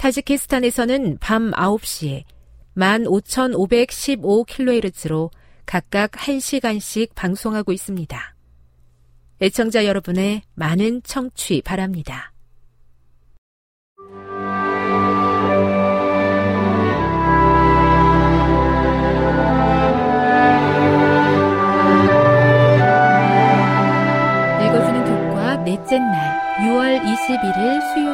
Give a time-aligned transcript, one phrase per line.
[0.00, 2.24] 타지키스탄에서는 밤 9시에
[2.74, 5.30] 15,515kHz로
[5.66, 8.34] 각각 1시간씩 방송하고 있습니다.
[9.42, 12.32] 애청자 여러분의 많은 청취 바랍니다.
[25.62, 28.09] 넷째 날 6월 21일 수요일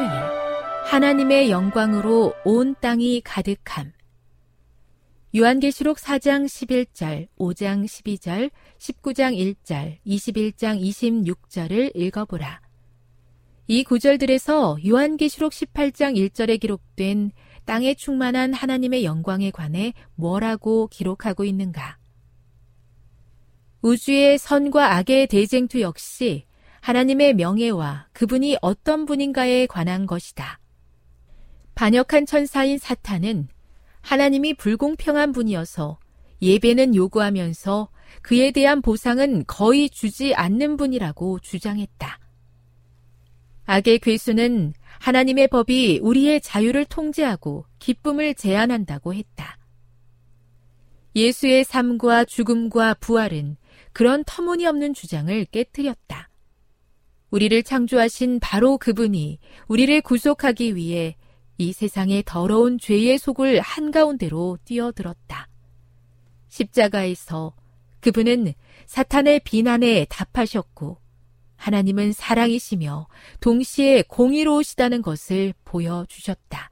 [0.89, 3.91] 하나님의 영광으로 온 땅이 가득함.
[5.35, 8.49] 요한계시록 4장 11절, 5장 12절,
[8.79, 12.61] 19장 1절, 21장 26절을 읽어보라.
[13.67, 17.31] 이 구절들에서 요한계시록 18장 1절에 기록된
[17.65, 21.97] 땅에 충만한 하나님의 영광에 관해 뭐라고 기록하고 있는가?
[23.81, 26.45] 우주의 선과 악의 대쟁투 역시
[26.79, 30.61] 하나님의 명예와 그분이 어떤 분인가에 관한 것이다.
[31.77, 33.49] 반역한 천사인 사탄은
[34.01, 35.99] 하나님이 불공평한 분이어서
[36.41, 37.89] 예배는 요구하면서
[38.23, 42.19] 그에 대한 보상은 거의 주지 않는 분이라고 주장했다.
[43.67, 49.59] 악의 괴수는 하나님의 법이 우리의 자유를 통제하고 기쁨을 제한한다고 했다.
[51.15, 53.55] 예수의 삶과 죽음과 부활은
[53.93, 56.29] 그런 터무니없는 주장을 깨뜨렸다.
[57.29, 59.37] 우리를 창조하신 바로 그분이
[59.67, 61.15] 우리를 구속하기 위해
[61.57, 65.47] 이 세상의 더러운 죄의 속을 한가운데로 뛰어들었다.
[66.49, 67.53] 십자가에서
[67.99, 68.53] 그분은
[68.85, 70.97] 사탄의 비난에 답하셨고
[71.55, 73.07] 하나님은 사랑이시며
[73.39, 76.69] 동시에 공의로우시다는 것을 보여주셨다.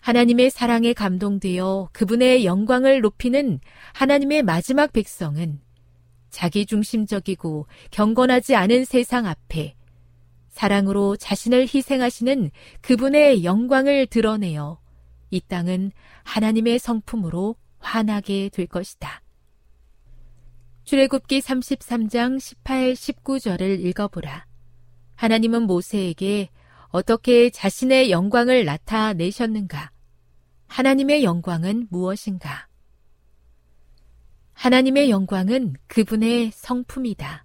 [0.00, 3.60] 하나님의 사랑에 감동되어 그분의 영광을 높이는
[3.92, 5.60] 하나님의 마지막 백성은
[6.30, 9.74] 자기 중심적이고 경건하지 않은 세상 앞에
[10.50, 12.50] 사랑으로 자신을 희생하시는
[12.82, 14.78] 그분의 영광을 드러내어
[15.30, 15.92] 이 땅은
[16.24, 19.22] 하나님의 성품으로 환하게 될 것이다.
[20.84, 24.46] 출애굽기 33장 18, 19절을 읽어보라.
[25.14, 26.48] 하나님은 모세에게
[26.88, 29.92] 어떻게 자신의 영광을 나타내셨는가?
[30.66, 32.66] 하나님의 영광은 무엇인가?
[34.54, 37.44] 하나님의 영광은 그분의 성품이다.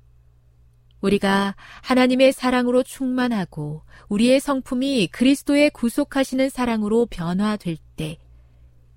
[1.05, 8.17] 우리가 하나님의 사랑으로 충만하고 우리의 성품이 그리스도의 구속하시는 사랑으로 변화될 때,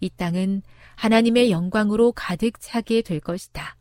[0.01, 0.63] 이 땅은
[0.97, 3.77] 하나님의 영광으로 가득 차게 될 것이다.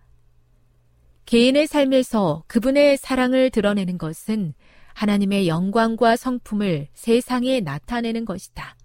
[1.25, 4.53] 개인의 삶에서 그분의 사랑을 드러내는 것은
[4.93, 8.75] 하나님의 영광과 성품을 세상에 나타내는 것이다.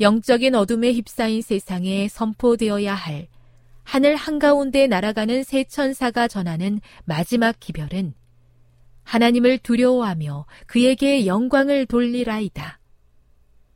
[0.00, 3.28] 영적인 어둠에 휩싸인 세상에 선포되어야 할
[3.90, 8.14] 하늘 한가운데 날아가는 새 천사가 전하는 마지막 기별은
[9.02, 12.78] 하나님을 두려워하며 그에게 영광을 돌리라이다.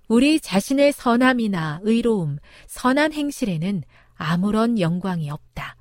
[0.07, 2.39] 우리 자신의 선함이나 의로움,
[2.69, 3.83] 선한 행실에는
[4.15, 5.77] 아무런 영광이 없다.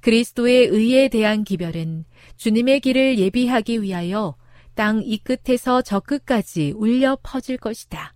[0.00, 2.04] 그리스도의 의에 대한 기별은
[2.36, 4.34] 주님의 길을 예비하기 위하여
[4.74, 8.12] 땅 이 끝에서 저 끝까지 울려 퍼질 것이다.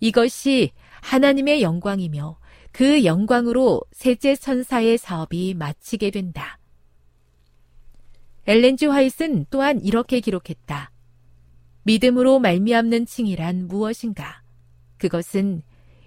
[0.00, 2.38] 이것이 하나님의 영광이며
[2.78, 6.60] 그 영광으로 셋째 천사의 사업이 마치게 된다.
[8.46, 10.92] 엘렌지 화이트는 또한 이렇게 기록했다.
[11.82, 14.44] 믿음으로 말미암는 칭이란 무엇인가?
[14.96, 15.62] 그것은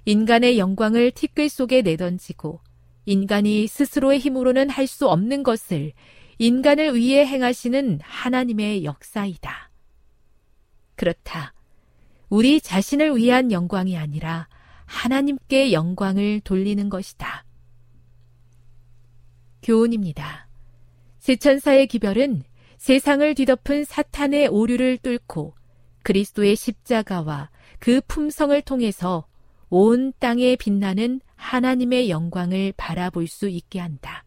[0.06, 2.62] 인간의 영광을 티끌 속에 내던지고
[3.06, 5.92] 인간이 스스로의 힘으로는 할 수 없는 것을
[6.38, 9.72] 인간을 위해 행하시는 하나님의 역사이다.
[10.96, 11.54] 그렇다.
[12.30, 14.48] 우리 자신을 위한 영광이 아니라
[14.92, 17.46] 하나님께 영광을 돌리는 것이다.
[19.64, 20.48] 교훈입니다.
[21.20, 22.44] 세천사의 기별은
[22.78, 25.56] 세상을 뒤덮은 사탄의 오류를 뚫고
[26.04, 27.50] 그리스도의 십자가와
[27.80, 29.26] 그 품성을 통해서
[29.70, 34.26] 온 땅에 빛나는 하나님의 영광을 바라볼 수 있게 한다.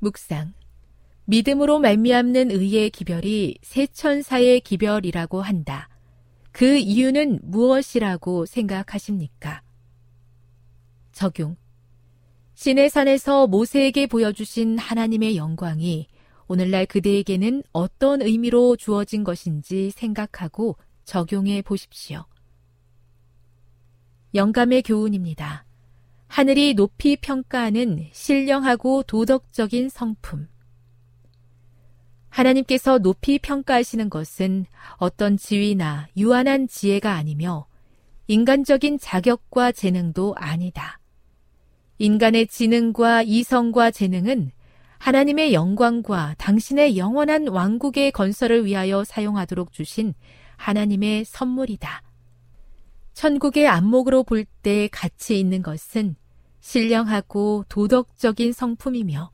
[0.00, 0.54] 묵상.
[1.26, 5.88] 믿음으로 말미암는 의의 기별이 세천사의 기별이라고 한다.
[6.54, 9.60] 그 이유는 무엇이라고 생각하십니까?
[11.10, 11.56] 적용.
[12.54, 16.06] 신의 산에서 모세에게 보여주신 하나님의 영광이
[16.46, 22.24] 오늘날 그대에게는 어떤 의미로 주어진 것인지 생각하고 적용해 보십시오.
[24.36, 25.66] 영감의 교훈입니다.
[26.28, 30.46] 하늘이 높이 평가하는 신령하고 도덕적인 성품.
[32.34, 34.66] 하나님께서 높이 평가하시는 것은
[34.96, 37.66] 어떤 지위나 유한한 지혜가 아니며
[38.26, 40.98] 인간적인 자격과 재능도 아니다.
[41.98, 44.50] 인간의 지능과 이성과 재능은
[44.98, 50.12] 하나님의 영광과 당신의 영원한 왕국의 건설을 위하여 사용하도록 주신
[50.56, 52.02] 하나님의 선물이다.
[53.12, 56.16] 천국의 안목으로 볼 때 가치 있는 것은
[56.60, 59.30] 신령하고 도덕적인 성품이며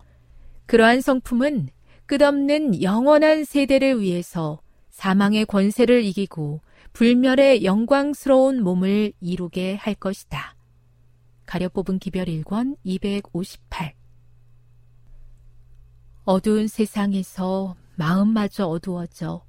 [0.66, 1.68] 그러한 성품은
[2.10, 6.60] 끝없는 영원한 세대를 위해서 사망의 권세를 이기고
[6.92, 10.56] 불멸의 영광스러운 몸을 이루게 할 것이다.
[11.46, 13.94] 가려 뽑은 기별 1권 258
[16.24, 19.44] 어두운 세상에서 마음마저 어두워져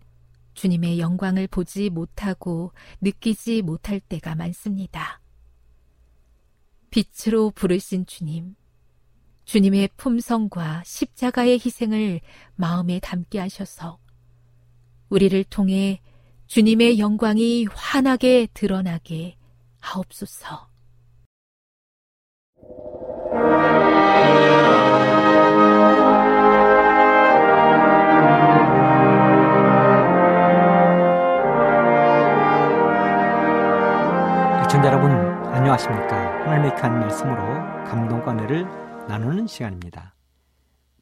[0.53, 5.19] 주님의 영광을 보지 못하고 느끼지 못할 때가 많습니다.
[6.91, 8.55] 빛으로 부르신 주님,
[9.51, 12.21] 주님의 품성과 십자가의 희생을
[12.55, 13.99] 마음에 담게 하셔서
[15.09, 15.99] 우리를 통해
[16.47, 19.35] 주님의 영광이 환하게 드러나게
[19.81, 20.69] 하옵소서.
[34.63, 35.11] 시청자 여러분
[35.53, 36.15] 안녕하십니까
[36.45, 40.15] 하나님의 귀한 말씀으로 감동과 은혜를 나누는 시간입니다.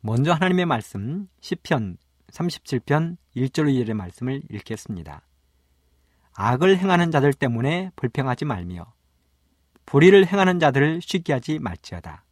[0.02, 1.98] 먼저 하나님의 말씀 10편
[2.32, 5.22] 37편 1절 2절의 말씀을 읽겠습니다.
[6.34, 8.94] 악을 행하는 자들 때문에 불평하지 말며
[9.86, 12.24] 불의를 행하는 자들을 쉬게 하지 말지어다.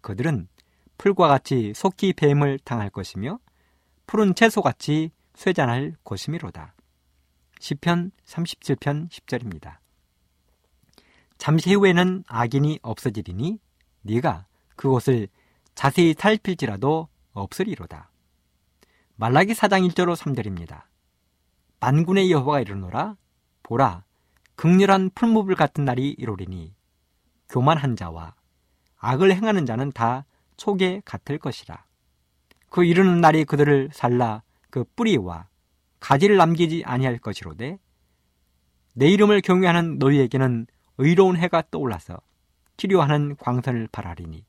[0.00, 0.48] 그들은
[0.96, 3.38] 풀과 같이 속히 뱀을 당할 것이며
[4.06, 6.74] 푸른 채소같이 쇠잔할 것이미로다.
[7.60, 9.78] 10편 37편 10절입니다.
[11.38, 13.58] 잠시 후에는 악인이 없어지리니
[14.02, 15.28] 네가 그곳을
[15.74, 18.10] 자세히 살필지라도 없으리로다.
[19.16, 20.82] 말라기 사장 1절로 3절입니다.
[21.80, 23.16] 만군의 여호와가 이르노라
[23.62, 24.04] 보라
[24.56, 26.74] 극렬한 풀무불 같은 날이 이르리니
[27.48, 28.34] 교만한 자와
[28.98, 30.24] 악을 행하는 자는 다
[30.56, 31.84] 초계 같을 것이라.
[32.70, 35.48] 그 이르는 날이 그들을 살라 그 뿌리와
[36.00, 37.78] 가지를 남기지 아니할 것이로되
[38.94, 40.66] 내 이름을 경외하는 너희에게는
[40.98, 42.20] 의로운 해가 떠올라서
[42.76, 44.44] 치료하는 광선을 바라리니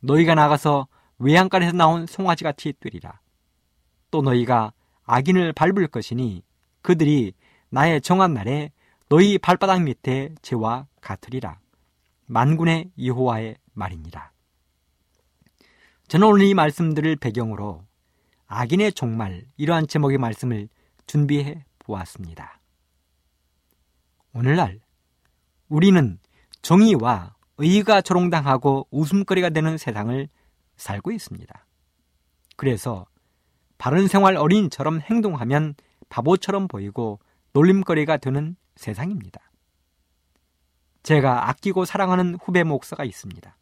[0.00, 0.88] 너희가 나가서
[1.18, 3.20] 외양간에서 나온 송아지 같이 뛰리라.
[4.10, 4.72] 또 너희가
[5.04, 6.42] 악인을 밟을 것이니
[6.82, 7.32] 그들이
[7.70, 8.72] 나의 정한 날에
[9.08, 11.58] 너희 발바닥 밑에 죄와 같으리라.
[12.26, 14.32] 만군의 여호와의 말이니라.
[16.08, 17.84] 저는 오늘 이 말씀들을 배경으로
[18.46, 20.68] 악인의 종말 이러한 제목의 말씀을
[21.06, 22.60] 준비해 보았습니다.
[24.34, 24.80] 오늘날
[25.68, 26.18] 우리는
[26.62, 30.28] 정의와 의가 조롱당하고 웃음거리가 되는 세상을
[30.76, 31.66] 살고 있습니다.
[32.56, 33.06] 그래서
[33.78, 35.74] 바른 생활 어린이처럼 행동하면
[36.08, 37.20] 바보처럼 보이고
[37.52, 39.40] 놀림거리가 되는 세상입니다.
[41.02, 43.56] 제가 아끼고 사랑하는 후배 목사가 있습니다.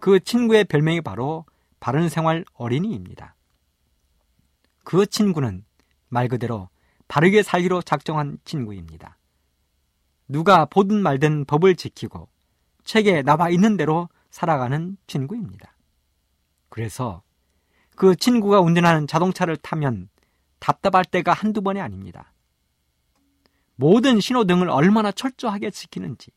[0.00, 1.44] 그 친구의 별명이 바로
[1.78, 3.36] 바른 생활 어린이입니다.
[4.84, 5.64] 그 친구는
[6.08, 6.68] 말 그대로
[7.06, 9.18] 바르게 살기로 작정한 친구입니다.
[10.26, 12.28] 누가 보든 말든 법을 지키고
[12.84, 15.74] 책에 나와 있는 대로 살아가는 친구입니다.
[16.68, 17.22] 그래서
[17.96, 20.08] 그 친구가 운전하는 자동차를 타면
[20.58, 22.32] 답답할 때가 한두 번이 아닙니다.
[23.74, 26.30] 모든 신호등을 얼마나 철저하게 지키는지,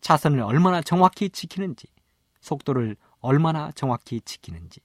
[0.00, 1.88] 차선을 얼마나 정확히 지키는지,
[2.40, 4.80] 속도를 얼마나 정확히 지키는지.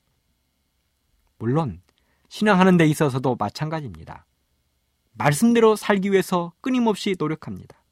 [1.38, 1.82] 물론,
[2.30, 4.26] 신앙하는 데 있어서도 마찬가지입니다.
[5.14, 7.84] 말씀대로 살기 위해서 끊임없이 노력합니다.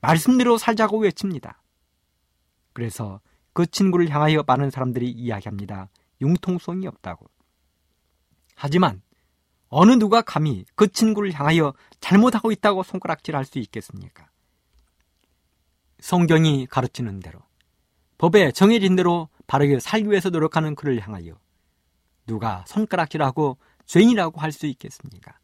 [0.00, 1.59] 말씀대로 살자고 외칩니다.
[2.72, 3.20] 그래서
[3.52, 5.88] 그 친구를 향하여 많은 사람들이 이야기합니다.
[6.20, 7.26] 융통성이 없다고.
[8.54, 9.02] 하지만
[9.68, 14.28] 어느 누가 감히 그 친구를 향하여 잘못하고 있다고 손가락질 할 수 있겠습니까?
[16.00, 17.40] 성경이 가르치는 대로,
[18.18, 21.38] 법에 정해진 대로 바르게 살기 위해서 노력하는 그를 향하여
[22.26, 25.38] 누가 손가락질하고 죄인이라고 할 수 있겠습니까?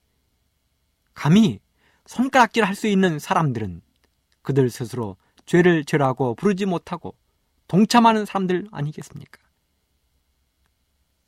[1.14, 1.60] 감히
[2.06, 3.82] 손가락질 할 수 있는 사람들은
[4.42, 5.16] 그들 스스로
[5.46, 7.14] 죄를 죄라고 부르지 못하고
[7.68, 9.40] 동참하는 사람들 아니겠습니까?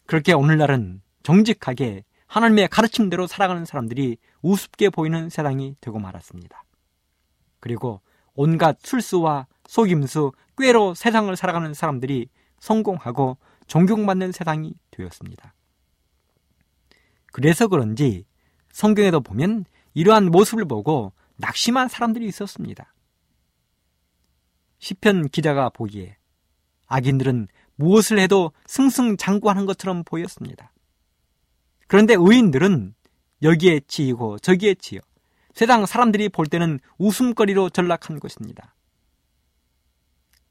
[0.07, 6.65] 그렇게 오늘날은 정직하게 하나님의 가르침대로 살아가는 사람들이 우습게 보이는 세상이 되고 말았습니다.
[7.61, 8.01] 그리고
[8.35, 12.29] 온갖 술수와 속임수, 꾀로 세상을 살아가는 사람들이
[12.61, 15.55] 성공하고 존경받는 세상이 되었습니다.
[17.33, 18.25] 그래서 그런지
[18.73, 22.93] 성경에도 보면 이러한 모습을 보고 낙심한 사람들이 있었습니다.
[24.79, 26.17] 시편 기자가 보기에
[26.87, 30.73] 악인들은 무엇을 해도 승승장구하는 것처럼 보였습니다.
[31.87, 32.95] 그런데 의인들은
[33.43, 35.01] 여기에 치이고 저기에 치여
[35.55, 38.75] 세상 사람들이 볼 때는 웃음거리로 전락한 것입니다.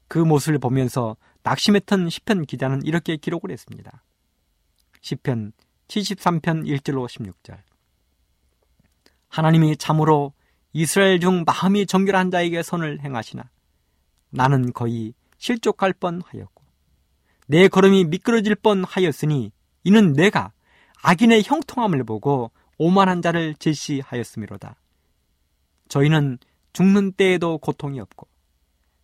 [0.08, 4.02] 그 모습을 보면서 낙심했던 시편 기자는 이렇게 기록을 했습니다.
[5.00, 5.52] 시편
[5.88, 7.58] 73편 1절로 16절.
[9.28, 10.32] 하나님이 참으로
[10.72, 13.48] 이스라엘 중 마음이 정결한 자에게 선을 행하시나
[14.30, 16.64] 나는 거의 실족할 뻔하였고
[17.46, 19.52] 내 걸음이 미끄러질 뻔하였으니
[19.84, 20.52] 이는 내가
[21.02, 24.76] 악인의 형통함을 보고 오만한 자를 제시하였음이로다.
[25.88, 26.38] 저희는
[26.72, 28.28] 죽는 때에도 고통이 없고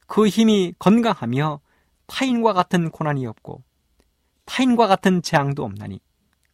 [0.06, 1.60] 그 힘이 건강하며
[2.06, 3.64] 타인과 같은 고난이 없고
[4.44, 6.00] 타인과 같은 재앙도 없나니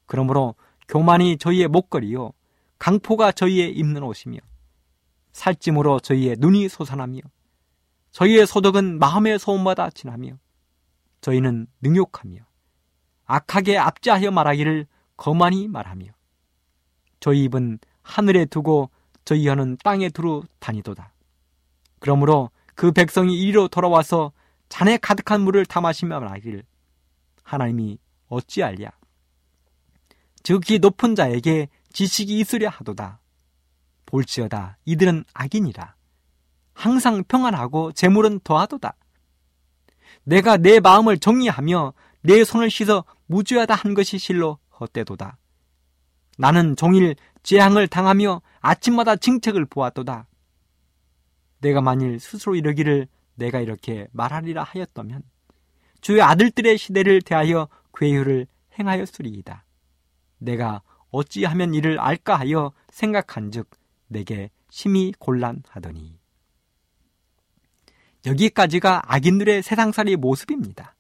[0.07, 0.55] 그러므로
[0.89, 2.33] 교만이 저희의 목걸이요
[2.79, 4.39] 강포가 저희의 입는 옷이며
[5.33, 7.21] 살찜으로 저희의 눈이 솟아나며
[8.12, 10.38] 저희의 소득은 마음의 소음마다 지나며
[11.21, 12.40] 저희는 능욕하며
[13.26, 14.87] 악하게 압제하여 말하기를
[15.17, 16.07] 거만히 말하며
[17.21, 18.90] 저희 입은 하늘에 두고
[19.25, 21.12] 저희 혀는 땅에 두루 다니도다.
[22.00, 24.33] 그러므로 그 백성이 이리로 돌아와서
[24.69, 26.64] 잔에 가득한 물을 다 마시며 말하기를
[27.43, 27.99] 하나님이
[28.29, 28.90] 어찌알랴.
[30.43, 33.21] 즉이 높은 자에게 지식이 있으려 하도다.
[34.07, 35.95] 볼지어다 이들은 악인이라.
[36.81, 38.95] 항상 평안하고 재물은 더하도다.
[40.25, 45.37] 내가 내 마음을 정리하며 내 손을 씻어 무죄하다 한 것이 실로 헛되도다.
[46.39, 50.27] 나는 종일 재앙을 당하며 아침마다 징책을 보았도다.
[51.61, 55.23] 내가 만일 스스로 이러기를 내가 이렇게 말하리라 하였다면
[56.01, 58.47] 주의 아들들의 시대를 대하여 괴유를
[58.79, 59.67] 행하였으리이다.
[60.39, 63.69] 내가 어찌하면 이를 알까 하여 생각한즉
[64.09, 66.20] 내게 심히 곤란하더니
[68.27, 70.95] 여기까지가 악인들의 세상살이 모습입니다.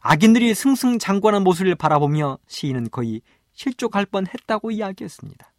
[0.00, 3.20] 악인들이 승승장구하는 모습을 바라보며 시인은 거의
[3.52, 5.52] 실족할 뻔 했다고 이야기했습니다.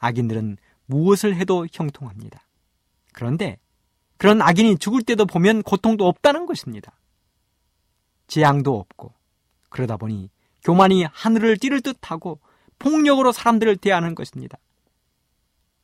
[0.00, 2.46] 악인들은 무엇을 해도 형통합니다.
[3.12, 3.58] 그런데
[4.18, 6.98] 그런 악인이 죽을 때도 보면 고통도 없다는 것입니다.
[8.28, 9.14] 재앙도 없고
[9.68, 10.30] 그러다 보니
[10.64, 12.40] 교만이 하늘을 찌를 듯하고
[12.78, 14.58] 폭력으로 사람들을 대하는 것입니다.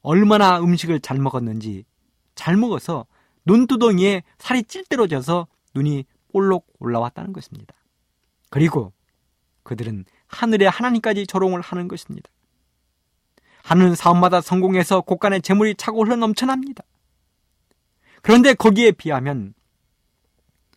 [0.02, 1.84] 얼마나 음식을 잘 먹었는지
[2.34, 3.06] 잘 먹어서
[3.44, 7.74] 눈두덩이에 살이 찔들어져서 눈이 볼록 올라왔다는 것입니다.
[8.50, 8.92] 그리고
[9.62, 12.30] 그들은 하늘의 하나님까지 조롱을 하는 것입니다.
[13.62, 16.82] 하는 사업마다 성공해서 곳간에 재물이 차고 흘러 넘쳐납니다.
[18.22, 19.54] 그런데 거기에 비하면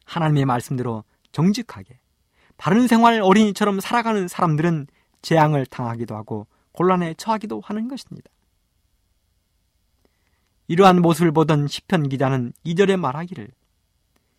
[0.05, 1.99] 하나님의 말씀대로 정직하게
[2.57, 4.87] 바른 생활 어린이처럼 살아가는 사람들은
[5.21, 8.29] 재앙을 당하기도 하고 곤란에 처하기도 하는 것입니다.
[10.67, 13.49] 이러한 모습을 보던 시편 기자는 이절에 말하기를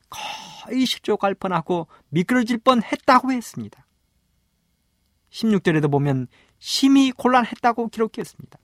[0.09, 3.87] 거의 실족할 뻔하고 미끄러질 뻔했다고 했습니다.
[5.31, 6.27] 16절에도 보면
[6.59, 8.59] 심히 곤란했다고 기록했습니다.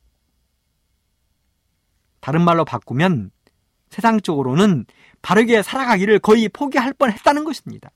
[2.21, 3.31] 다른 말로 바꾸면
[3.91, 4.87] 세상적으로는
[5.21, 7.91] 바르게 살아가기를 거의 포기할 뻔했다는 것입니다.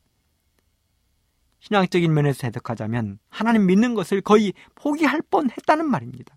[1.60, 6.36] 신앙적인 면에서 해석하자면 하나님 믿는 것을 거의 포기할 뻔했다는 말입니다.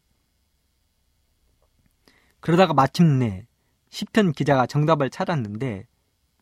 [2.40, 3.46] 그러다가 마침내
[3.90, 5.88] 시편 기자가 정답을 찾았는데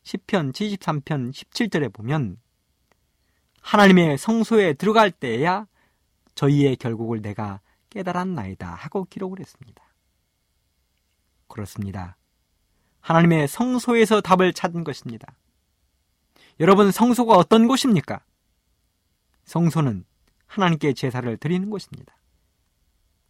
[0.02, 2.38] 시편 73편 17절에 보면
[3.60, 5.66] 하나님의 성소에 들어갈 때야
[6.34, 9.82] 저희의 결국을 내가 깨달았나이다 하고 기록을 했습니다.
[11.48, 12.16] 그렇습니다.
[13.00, 15.32] 하나님의 성소에서 답을 찾은 것입니다.
[16.60, 18.20] 여러분 성소가 어떤 곳입니까?
[19.44, 20.04] 성소는
[20.46, 22.17] 하나님께 제사를 드리는 곳입니다.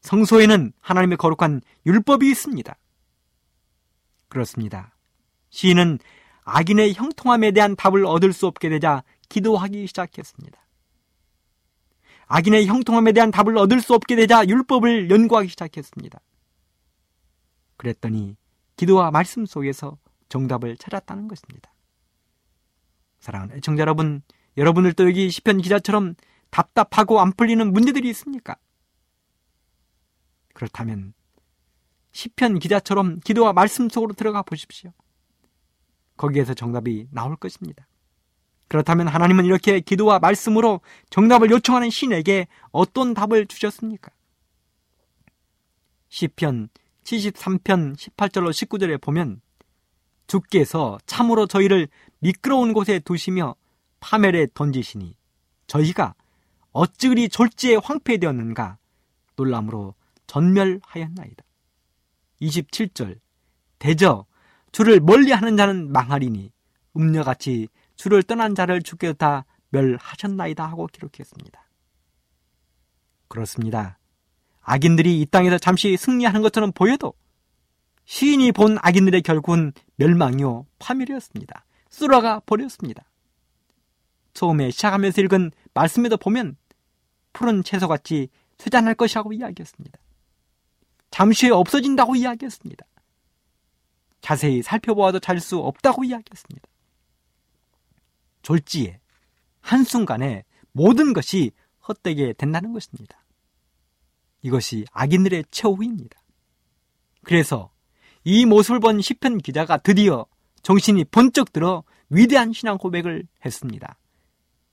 [0.00, 2.76] 성소에는 하나님의 거룩한 율법이 있습니다.
[4.28, 4.94] 그렇습니다.
[5.50, 5.98] 시인은
[6.44, 10.58] 악인의 형통함에 대한 답을 얻을 수 없게 되자 기도하기 시작했습니다.
[12.26, 16.20] 악인의 형통함에 대한 답을 얻을 수 없게 되자 율법을 연구하기 시작했습니다.
[17.76, 18.36] 그랬더니
[18.76, 21.72] 기도와 말씀 속에서 정답을 찾았다는 것입니다.
[23.18, 24.22] 사랑하는 애청자 여러분,
[24.56, 26.14] 여러분들도 여기 시편 기자처럼
[26.50, 28.56] 답답하고 안 풀리는 문제들이 있습니까?
[30.58, 31.14] 그렇다면
[32.10, 34.90] 시편 기자처럼 기도와 말씀 속으로 들어가 보십시오.
[36.16, 37.86] 거기에서 정답이 나올 것입니다.
[38.66, 44.10] 그렇다면 하나님은 이렇게 기도와 말씀으로 정답을 요청하는 신에게 어떤 답을 주셨습니까?
[46.08, 46.70] 시편
[47.04, 49.40] 73편 18절로 19절에 보면
[50.26, 51.86] 주께서 참으로 저희를
[52.18, 53.54] 미끄러운 곳에 두시며
[54.00, 55.14] 파멸에 던지시니
[55.68, 56.16] 저희가
[56.72, 58.78] 어찌 그리 졸지에 황폐되었는가
[59.36, 59.94] 놀람으로
[60.28, 61.44] 전멸하였나이다.
[62.40, 63.18] 27절
[63.80, 64.26] 대저
[64.70, 66.52] 주를 멀리하는 자는 망하리니
[66.97, 71.68] 음녀같이 주를 떠난 자를 주께서 다 멸하셨나이다 하고 기록했습니다.
[73.26, 73.99] 그렇습니다.
[74.61, 77.14] 악인들이 이 땅에서 잠시 승리하는 것처럼 보여도
[78.04, 81.64] 시인이 본 악인들의 결국은 멸망이요 파멸이었습니다.
[81.90, 83.04] 쓸어가 버렸습니다.
[84.35, 86.56] 처음에 시작하면서 읽은 말씀에도 보면
[87.32, 89.99] 푸른 채소같이 쇠잔할 것이라고 이야기했습니다.
[91.10, 92.85] 잠시 후에 없어진다고 이야기했습니다.
[94.20, 96.68] 자세히 살펴보아도 찾을 수 없다고 이야기했습니다.
[98.42, 99.00] 졸지에
[99.61, 101.52] 한순간에 모든 것이
[101.87, 103.24] 헛되게 된다는 것입니다.
[104.42, 106.20] 이것이 악인들의 최후입니다.
[107.24, 107.70] 그래서
[108.24, 110.26] 이 모습을 본 시편 기자가 드디어
[110.62, 113.98] 정신이 번쩍 들어 위대한 신앙 고백을 했습니다.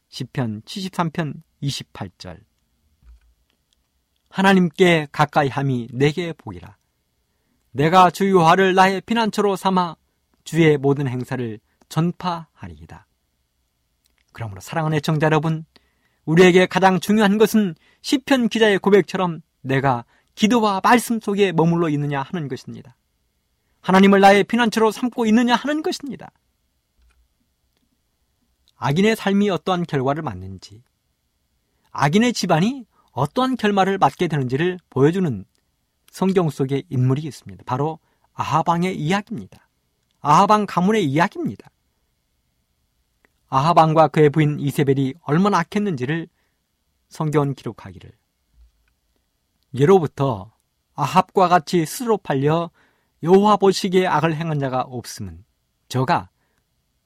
[0.09, 2.39] 시편 73편 28절
[4.35, 6.75] 하나님께 가까이 함이 내게 복이라.
[7.71, 9.95] 내가 주의 화를 나의 피난처로 삼아
[10.43, 13.07] 주의 모든 행사를 전파하리이다.
[14.33, 15.63] 그러므로 사랑하는 애청자 여러분,
[16.25, 20.03] 우리에게 가장 중요한 것은 시편 기자의 고백처럼 내가
[20.35, 22.97] 기도와 말씀 속에 머물러 있느냐 하는 것입니다.
[23.79, 26.29] 하나님을 나의 피난처로 삼고 있느냐 하는 것입니다.
[28.75, 30.83] 악인의 삶이 어떠한 결과를 맞는지,
[31.91, 35.45] 악인의 집안이 어떠한 결말을 맞게 되는지를 보여주는
[36.11, 37.63] 성경 속의 인물이 있습니다.
[37.65, 37.99] 바로
[38.33, 39.69] 아하방의 이야기입니다.
[40.19, 41.69] 아하방 가문의 이야기입니다.
[43.47, 46.27] 아하방과 그의 부인 이세벨이 얼마나 악했는지를
[47.07, 48.11] 성경은 기록하기를
[49.75, 50.51] 예로부터
[50.95, 52.69] 아합과 같이 스스로 팔려
[53.23, 55.45] 여호와 보시기에 악을 행한 자가 없음은
[55.87, 56.29] 저가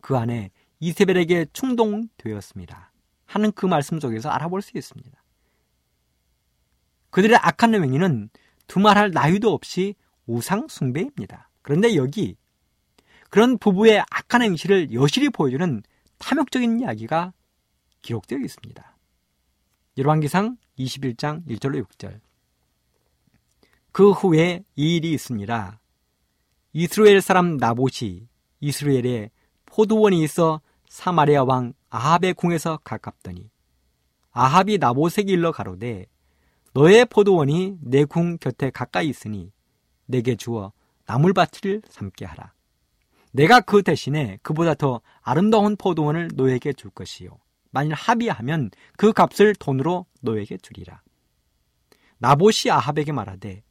[0.02, 2.94] 그 안에 이세벨에게 충동되었습니다.
[3.28, 5.19] 하는 그 말씀 속에서 알아볼 수 있습니다.
[7.10, 8.30] 그들의 악한 행위는
[8.68, 9.96] 두말할 나위도 없이
[10.26, 11.50] 우상 숭배입니다.
[11.62, 12.36] 그런데 여기
[13.30, 15.84] 그런 부부의 악한 행실을 여실히 보여주는
[16.20, 17.34] 탐욕적인 이야기가
[18.02, 18.98] 기록되어 있습니다.
[19.98, 22.20] 열왕기상 21장 1절로 6절
[23.92, 25.80] 그 후에 이 일이 있습니다.
[26.74, 28.28] 이스라엘 사람 나봇이
[28.60, 29.32] 이스라엘에
[29.66, 33.50] 포도원이 있어 사마리아 왕 아합의 궁에서 가깝더니
[34.32, 36.06] 아합이 나봇에게 일러 가로되
[36.74, 39.52] 너의 포도원이 내 궁 곁에 가까이 있으니
[40.06, 40.72] 내게 주어
[41.06, 42.54] 나물밭을 삼게 하라.
[43.32, 47.38] 내가 그 대신에 그보다 더 아름다운 포도원을 너에게 줄 것이요.
[47.72, 51.02] 만일 합의하면 그 값을 돈으로 너에게 주리라.
[52.18, 53.64] 나봇이 아합에게 말하되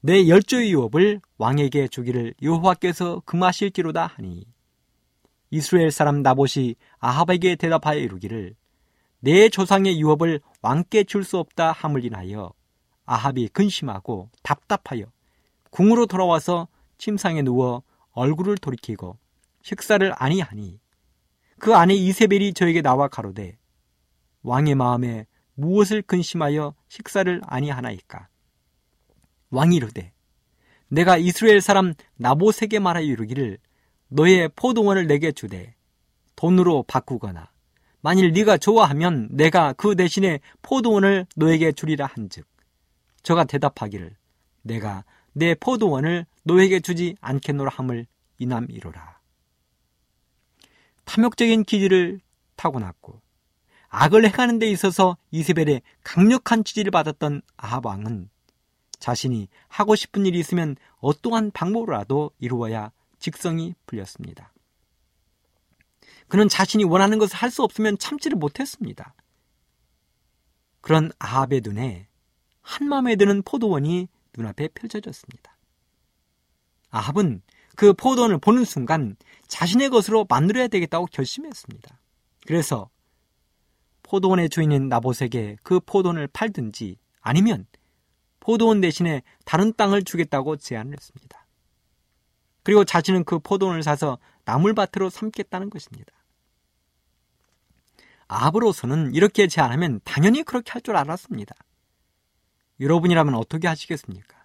[0.00, 4.44] 내 열조의 유업을 왕에게 주기를 여호와께서 금하실지로다 하니
[5.50, 8.54] 이스라엘 사람 나봇이 아합에게 대답하여 이르기를
[9.20, 12.52] 내 조상의 유업을 왕께 줄 수 없다 함을 인하여
[13.04, 15.06] 아합이 근심하고 답답하여
[15.70, 19.18] 궁으로 돌아와서 침상에 누워 얼굴을 돌이키고
[19.62, 20.80] 식사를 아니하니
[21.58, 23.58] 그 아내 이세벨이 저에게 나와 가로되
[24.42, 28.28] 왕의 마음에 무엇을 근심하여 식사를 아니하나이까?
[29.50, 30.12] 왕이 이르되
[30.88, 33.58] 내가 이스라엘 사람 나보세게 말하여 이르기를
[34.08, 35.74] 너의 포도원을 내게 주되
[36.36, 37.51] 돈으로 바꾸거나
[38.02, 42.46] 만일 네가 좋아하면 내가 그 대신에 포도원을 너에게 주리라 한즉
[43.22, 44.14] 저가 대답하기를
[44.62, 48.06] 내가 내 포도원을 노에게 주지 않겠노라 함을
[48.38, 49.20] 이남이로라.
[51.04, 52.20] 탐욕적인 기질을
[52.56, 53.20] 타고났고
[53.88, 58.30] 악을 행하는 데 있어서 이세벨의 강력한 지지를 받았던 아합 왕은
[58.98, 64.51] 자신이 하고 싶은 일이 있으면 어떠한 방법으로라도 이루어야 직성이 풀렸습니다.
[66.32, 69.14] 그는 자신이 원하는 것을 할 수 없으면 참지를 못했습니다.
[70.80, 72.08] 그런 아합의 눈에
[72.62, 75.58] 한마음에 드는 포도원이 눈앞에 펼쳐졌습니다.
[76.88, 77.42] 아합은
[77.76, 79.14] 그 포도원을 보는 순간
[79.48, 82.00] 자신의 것으로 만들어야 되겠다고 결심했습니다.
[82.46, 82.88] 그래서
[84.02, 87.66] 포도원의 주인인 나봇에게 그 포도원을 팔든지 아니면
[88.40, 91.46] 포도원 대신에 다른 땅을 주겠다고 제안을 했습니다.
[92.62, 94.16] 그리고 자신은 그 포도원을 사서
[94.46, 96.14] 나물밭으로 삼겠다는 것입니다.
[98.32, 101.54] 아합으로서는 이렇게 제안하면 당연히 그렇게 할 줄 알았습니다.
[102.80, 104.36] 여러분이라면 어떻게 하시겠습니까?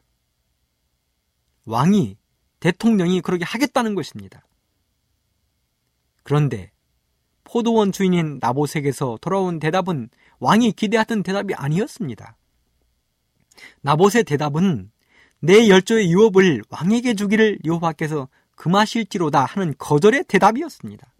[1.65, 2.17] 왕이,
[2.60, 4.45] 대통령이 그렇게 하겠다는 것입니다.
[6.23, 6.71] 그런데
[7.43, 12.36] 포도원 주인인 나보색에서 돌아온 대답은 왕이 기대하던 대답이 아니었습니다.
[13.82, 14.91] 나봇의 대답은
[15.39, 21.12] 내 열조의 유업을 왕에게 주기를 여호와께서 금하실지로다 하는 거절의 대답이었습니다.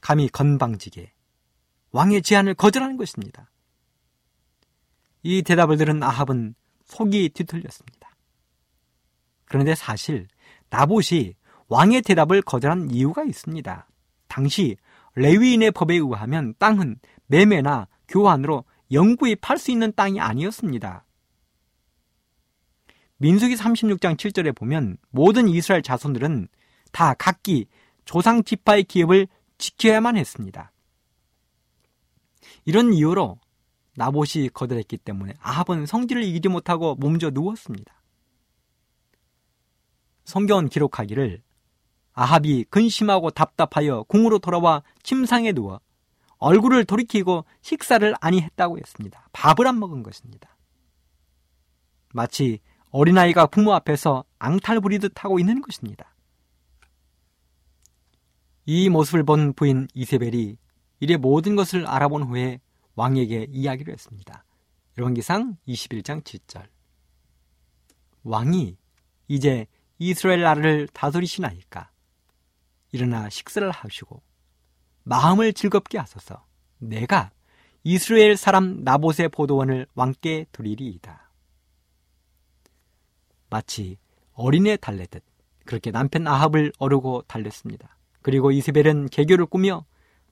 [0.00, 1.12] 감히 건방지게
[1.92, 3.50] 왕의 제안을 거절하는 것입니다.
[5.22, 8.10] 이 대답을 들은 아합은 속이 뒤틀렸습니다.
[9.44, 10.28] 그런데 사실
[10.70, 11.34] 나봇이
[11.68, 13.88] 왕의 대답을 거절한 이유가 있습니다.
[14.28, 14.76] 당시
[15.14, 21.04] 레위인의 법에 의하면 땅은 매매나 교환으로 영구히 팔 수 있는 땅이 아니었습니다.
[23.18, 26.48] 민수기 36장 7절에 보면 모든 이스라엘 자손들은
[26.90, 27.66] 다 각기
[28.04, 29.28] 조상 지파의 기업을
[29.60, 30.72] 지켜야만 했습니다.
[32.64, 33.38] 이런 이유로
[33.94, 37.94] 나봇이 거절했기 때문에 아합은 성질을 이기지 못하고 몸져 누웠습니다.
[40.24, 41.42] 성경은 기록하기를
[42.12, 45.80] 아합이 근심하고 답답하여 궁으로 돌아와 침상에 누워
[46.38, 49.28] 얼굴을 돌이키고 식사를 아니 했다고 했습니다.
[49.32, 50.56] 밥을 안 먹은 것입니다.
[52.12, 56.09] 마치 어린아이가 부모 앞에서 앙탈 부리듯 하고 있는 것입니다.
[58.66, 60.56] 이 모습을 본 부인 이세벨이
[61.00, 62.60] 이래 모든 것을 알아본 후에
[62.94, 64.44] 왕에게 이야기를 했습니다.
[64.98, 66.66] 열왕기상 21장 7절
[68.22, 68.76] 왕이
[69.28, 69.66] 이제
[69.98, 71.90] 이스라엘 나라를 다스리시나이까
[72.92, 74.22] 일어나 식사를 하시고
[75.04, 76.44] 마음을 즐겁게 하소서
[76.78, 77.30] 내가
[77.82, 81.30] 이스라엘 사람 나봇의 포도원을 왕께 드리리이다.
[83.48, 83.96] 마치
[84.32, 85.24] 어린애 달래듯
[85.64, 87.96] 그렇게 남편 아합을 어르고 달랬습니다.
[88.22, 89.84] 그리고 이세벨은 개교를 꾸며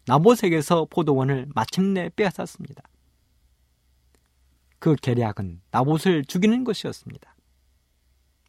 [0.07, 2.83] 나봇에게서 포도원을 마침내 빼앗았습니다.
[4.79, 7.35] 그 계략은 나봇을 죽이는 것이었습니다.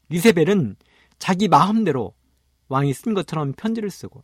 [0.09, 0.75] 이세벨은
[1.17, 2.13] 자기 마음대로
[2.69, 4.23] 왕이 쓴 것처럼 편지를 쓰고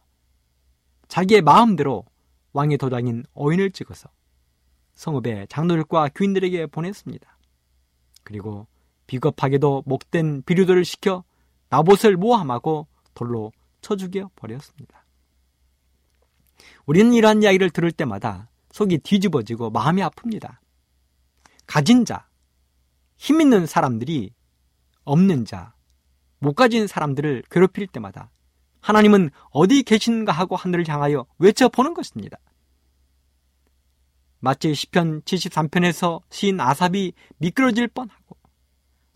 [1.07, 2.05] 자기의 마음대로
[2.53, 4.09] 왕의 도장인 어인을 찍어서
[4.93, 7.37] 성읍의 장로들과 귀인들에게 보냈습니다.
[8.23, 8.67] 그리고
[9.07, 11.23] 비겁하게도 목된 비류들을 시켜
[11.69, 13.51] 나봇을 모함하고 돌로
[13.81, 15.04] 쳐 죽여 버렸습니다.
[16.85, 20.57] 우리는 이러한 이야기를 들을 때마다 속이 뒤집어지고 마음이 아픕니다.
[21.65, 22.27] 가진 자,
[23.17, 24.33] 힘 있는 사람들이
[25.03, 25.73] 없는 자,
[26.39, 28.31] 못 가진 사람들을 괴롭힐 때마다
[28.81, 32.37] 하나님은 어디 계신가 하고 하늘을 향하여 외쳐보는 것입니다.
[34.39, 38.37] 마치 시편 73편에서 시인 아삽이 미끄러질 뻔하고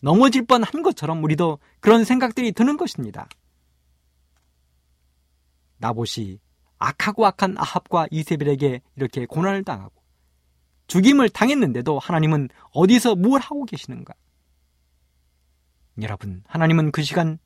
[0.02, 3.28] 넘어질 뻔한 것처럼 우리도 그런 생각들이 드는 것입니다.
[5.78, 6.40] 나봇이
[6.80, 9.94] 악하고 악한 아합과 이세벨에게 이렇게 고난을 당하고
[10.88, 14.14] 죽임을 당했는데도 하나님은 어디서 뭘 하고 계시는가?
[16.02, 17.38] 여러분, 하나님은 그 시간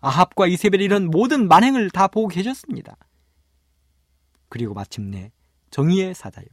[0.00, 2.96] 아합과 이세벨 이런 모든 만행을 다 보고 계셨습니다.
[4.48, 5.32] 그리고 마침내
[5.70, 6.46] 정의의 사자요.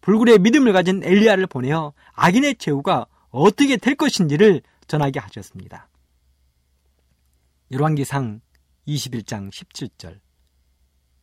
[0.00, 5.88] 불굴의 믿음을 가진 엘리야를 보내어 악인의 최후가 어떻게 될 것인지를 전하게 하셨습니다.
[7.70, 8.40] 열왕기상
[8.86, 10.20] 21장 17절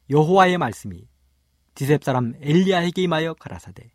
[0.09, 1.07] 여호와의 말씀이
[1.73, 3.91] 디셉 사람 엘리야에게 임하여 가라사대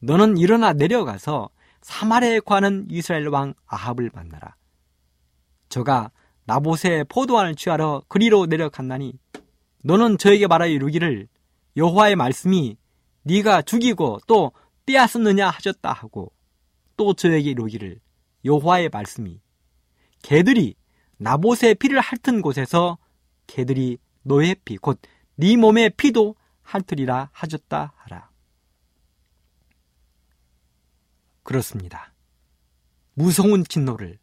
[0.00, 1.50] 너는 일어나 내려가서
[1.82, 4.56] 사마리아에 관한 이스라엘 왕 아합을 만나라.
[5.68, 6.10] 저가
[6.44, 9.14] 나봇의 포도원을 취하러 그리로 내려갔나니
[9.84, 11.28] 너는 저에게 말하여 이르기를
[11.76, 12.76] 여호와의 말씀이
[13.22, 14.52] 네가 죽이고 또
[14.86, 16.32] 빼앗았느냐 하셨다 하고
[16.96, 18.00] 또 저에게 이르기를
[18.44, 19.40] 여호와의 말씀이
[20.22, 20.74] 개들이
[21.18, 22.98] 나봇의 피를 핥은 곳에서
[23.46, 25.00] 개들이 너의 피, 곧
[25.40, 28.28] 네 몸의 피도 핥으리라 하셨다 하라.
[31.42, 32.12] 그렇습니다.
[33.14, 34.18] 무서운 진노를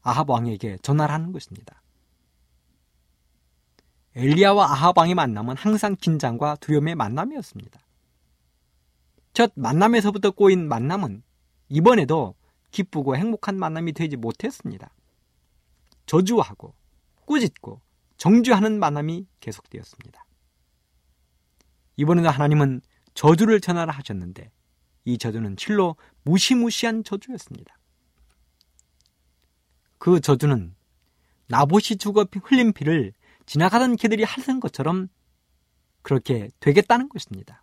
[0.00, 1.82] 아합 왕에게 전하라는 것입니다.
[4.16, 7.78] 엘리야와 아합 왕의 만남은 항상 긴장과 두려움의 만남이었습니다.
[9.34, 11.22] 첫 만남에서부터 꼬인 만남은
[11.68, 12.34] 이번에도
[12.70, 14.90] 기쁘고 행복한 만남이 되지 못했습니다.
[16.06, 16.74] 저주하고
[17.26, 17.82] 꾸짖고
[18.16, 20.24] 정죄하는 만남이 계속되었습니다.
[21.96, 22.80] 이번에도 하나님은
[23.14, 24.50] 저주를 전하라 하셨는데
[25.04, 27.78] 이 저주는 실로 무시무시한 저주였습니다.
[29.98, 30.74] 그 저주는
[31.48, 33.12] 나봇이 죽어 흘린 피를
[33.46, 35.08] 지나가던 개들이 핥은 것처럼
[36.02, 37.62] 그렇게 되겠다는 것입니다.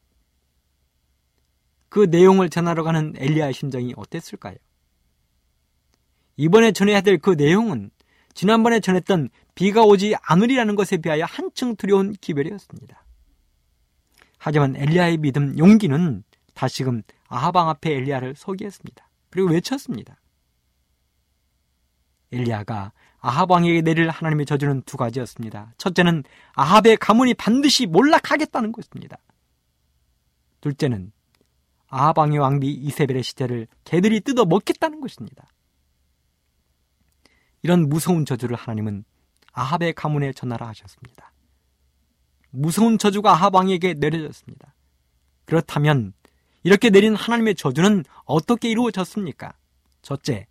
[1.89, 4.55] 그 내용을 전하러 가는 엘리야의 심정이 어땠을까요?
[6.37, 7.89] 이번에 전해야 될 그 내용은
[8.33, 13.03] 지난번에 전했던 비가 오지 않으리라는 것에 비하여 한층 두려운 기별이었습니다.
[14.37, 19.09] 하지만 엘리야의 믿음, 용기는 다시금 아하방 앞에 엘리야를 서게 했습니다.
[19.29, 20.17] 그리고 외쳤습니다.
[22.31, 25.73] 엘리야가 아합 왕에게 내릴 하나님의 저주는 두 가지였습니다.
[25.77, 29.17] 첫째는 아합의 가문이 반드시 몰락하겠다는 것입니다.
[30.61, 31.11] 둘째는
[31.89, 35.49] 아합 왕의 왕비 이세벨의 시체를 개들이 뜯어 먹겠다는 것입니다.
[37.61, 39.03] 이런 무서운 저주를 하나님은
[39.59, 41.33] 아합의 가문에 전하라 하셨습니다.
[42.49, 44.73] 무서운 저주가 아합 왕에게 내려졌습니다.
[45.45, 46.13] 그렇다면
[46.63, 49.53] 이렇게 내린 하나님의 저주는 어떻게 이루어졌습니까?
[50.01, 50.47] 첫째,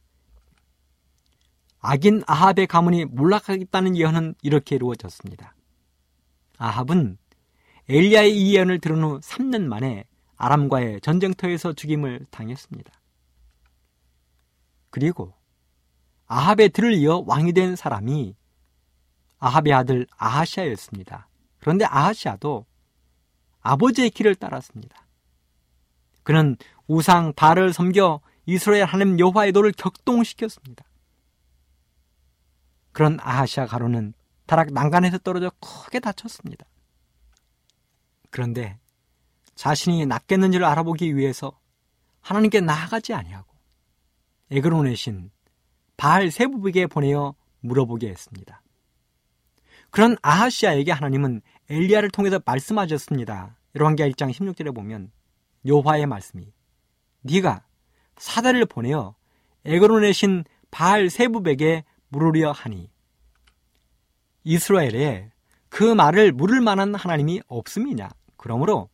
[1.80, 5.54] 악인 아합의 가문이 몰락하겠다는 예언은 이렇게 이루어졌습니다.
[6.58, 7.16] 아합은
[7.88, 10.04] 엘리야의 이 예언을 들은 후 3년 만에
[10.36, 12.92] 아람과의 전쟁터에서 죽임을 당했습니다.
[14.90, 15.32] 그리고
[16.26, 18.34] 아합의 들을 이어 왕이 된 사람이
[19.38, 21.28] 아합의 아들 아하시아였습니다.
[21.58, 22.66] 그런데 아하시아도
[23.60, 25.06] 아버지의 길을 따랐습니다.
[26.22, 30.84] 그는 우상 바를 섬겨 이스라엘 하나님 여호와의 도를 격동시켰습니다.
[32.92, 34.14] 그런 아하시아 가로는
[34.46, 36.66] 다락 난간에서 떨어져 크게 다쳤습니다.
[38.30, 38.78] 그런데
[39.54, 41.58] 자신이 낫겠는지를 알아보기 위해서
[42.20, 43.54] 하나님께 나아가지 아니하고
[44.50, 45.30] 에그론의 신
[45.96, 48.62] 바알 세부에게 보내어 물어보게 했습니다.
[49.90, 53.56] 그런 아하시아에게 하나님은 엘리야를 통해서 말씀하셨습니다.
[53.74, 55.10] 열왕기하 1장 16절에 보면
[55.66, 56.52] 여호와의 말씀이
[57.22, 57.64] 네가
[58.16, 59.14] 사다리를 보내어
[59.64, 62.90] 에그론의 신 바알 세부백에 물으려 하니
[64.44, 65.30] 이스라엘에
[65.68, 68.88] 그 말을 물을 만한 하나님이 없음이냐 그러므로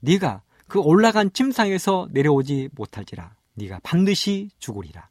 [0.00, 5.08] 네가 그 올라간 침상에서 내려오지 못할지라 네가 반드시 죽으리라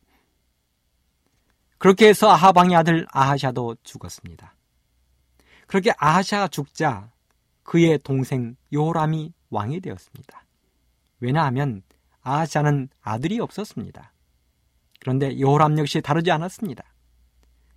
[1.78, 4.57] 그렇게 해서 아하방의 아들 아하샤도 죽었습니다.
[5.67, 7.12] 그렇게 아하샤가 죽자
[7.63, 10.45] 그의 동생 요람이 왕이 되었습니다.
[11.19, 11.84] 왜냐하면
[12.21, 14.13] 아하샤는 아들이 없었습니다.
[14.99, 16.84] 그런데 요람 역시 다르지 않았습니다.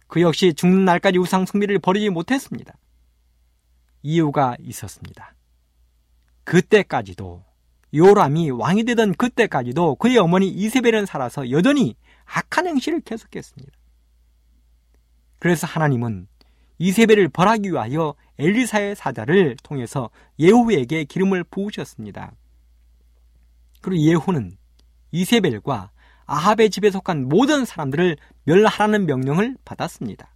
[0.07, 2.75] 그 역시 죽는 날까지 우상 숭배를 버리지 못했습니다.
[4.03, 5.35] 이유가 있었습니다.
[6.45, 7.45] 그때까지도
[7.95, 13.77] 요람이 왕이 되던 그때까지도 그의 어머니 이세벨은 살아서 여전히 악한 행실을 계속했습니다.
[15.39, 16.29] 그래서 하나님은
[16.81, 22.33] 이세벨을 벌하기 위하여 엘리사의 사자를 통해서 예후에게 기름을 부으셨습니다.
[23.83, 24.57] 그리고 예후는
[25.13, 25.91] 이세벨과
[26.25, 30.35] 아합의 집에 속한 모든 사람들을 멸하라는 명령을 받았습니다.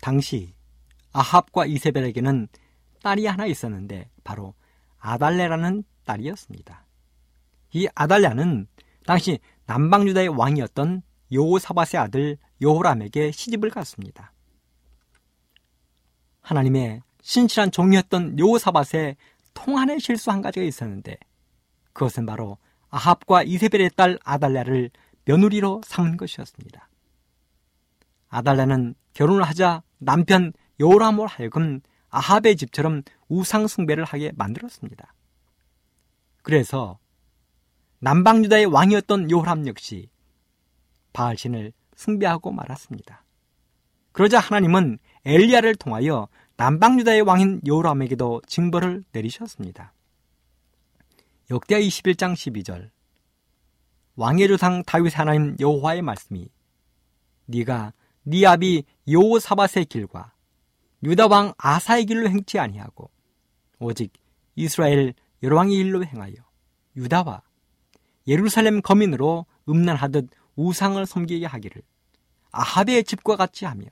[0.00, 0.54] 당시
[1.12, 2.46] 아합과 이세벨에게는
[3.02, 4.54] 딸이 하나 있었는데 바로
[4.98, 6.86] 아달레라는 딸이었습니다.
[7.72, 8.68] 이 아달레는
[9.04, 14.32] 당시 남방유다의 왕이었던 요사밧의 아들 요호람에게 시집을 갔습니다.
[16.40, 19.16] 하나님의 신실한 종이었던 요사밧의
[19.54, 21.16] 통한의 실수 한 가지가 있었는데
[21.92, 22.58] 그것은 바로
[22.90, 24.90] 아합과 이세벨의 딸 아달랴를
[25.24, 26.88] 며느리로 삼은 것이었습니다.
[28.28, 35.12] 아달랴는 결혼을 하자 남편 요람을 하여금 아합의 집처럼 우상 숭배를 하게 만들었습니다.
[36.42, 36.98] 그래서
[37.98, 40.10] 남방 유다의 왕이었던 요람 역시
[41.12, 43.24] 바알신을 숭배하고 말았습니다.
[44.12, 49.92] 그러자 하나님은 엘리야를 통하여 남방 유다의 왕인 요람에게도 징벌을 내리셨습니다.
[51.50, 52.90] 역대하 21장 12절
[54.16, 56.48] 왕의 조상 다윗 하나님 여호와의 말씀이
[57.46, 60.32] 네가 네 아비 요사밧의 길과
[61.02, 63.10] 유다 왕 아사의 길로 행치 아니하고
[63.78, 64.12] 오직
[64.56, 66.34] 이스라엘 여왕의 일로 행하여
[66.96, 67.42] 유다와
[68.26, 71.82] 예루살렘 거민으로 음란하듯 우상을 섬기게 하기를
[72.50, 73.86] 아합의 집과 같이 하며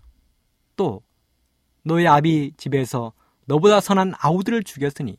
[0.76, 1.02] 또
[1.82, 3.12] 너의 아비 집에서
[3.46, 5.18] 너보다 선한 아우들을 죽였으니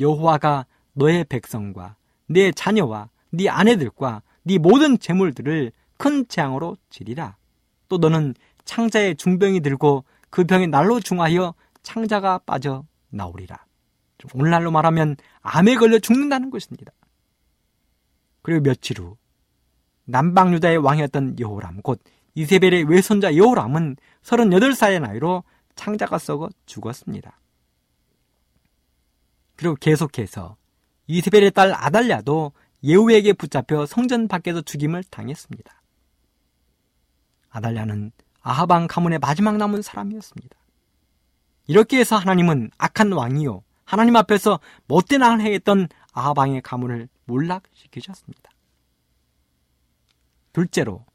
[0.00, 7.36] 여호와가 너의 백성과 네 자녀와 네 아내들과 네 모든 재물들을 큰 재앙으로 지리라.
[7.88, 13.64] 또 너는 창자의 중병이 들고 그 병이 날로 중하여 창자가 빠져 나오리라.
[14.34, 16.92] 오늘날로 말하면 암에 걸려 죽는다는 것입니다.
[18.42, 19.16] 그리고 며칠 후
[20.10, 22.00] 남방 유다의 왕이었던 여호람 곧
[22.34, 25.44] 이세벨의 외손자 여호람은 38살의 나이로
[25.74, 27.38] 창자가 썩어 죽었습니다.
[29.54, 30.56] 그리고 계속해서
[31.08, 35.82] 이세벨의 딸 아달랴도 예후에게 붙잡혀 성전 밖에서 죽임을 당했습니다.
[37.50, 40.56] 아달랴는 아하방 가문의 마지막 남은 사람이었습니다.
[41.66, 48.50] 이렇게 해서 하나님은 악한 왕이요 하나님 앞에서 못된 악을 행했던 아하방의 가문을 몰락시키셨습니다.
[50.58, 51.06] 둘째로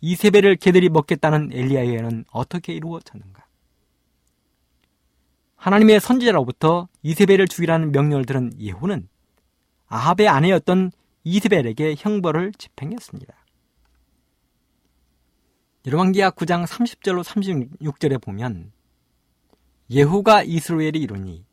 [0.00, 3.44] 이세벨을 개들이 먹겠다는 엘리야에는 어떻게 이루어졌는가?
[5.56, 9.08] 하나님의 선지자로부터 이세벨을 죽이라는 명령을 들은 예후는
[9.88, 10.92] 아합의 아내였던
[11.24, 13.34] 이세벨에게 형벌을 집행했습니다.
[15.88, 18.70] 열왕기하 9장 30절로 36절에 보면
[19.90, 21.44] 예후가 이스라엘이 이르니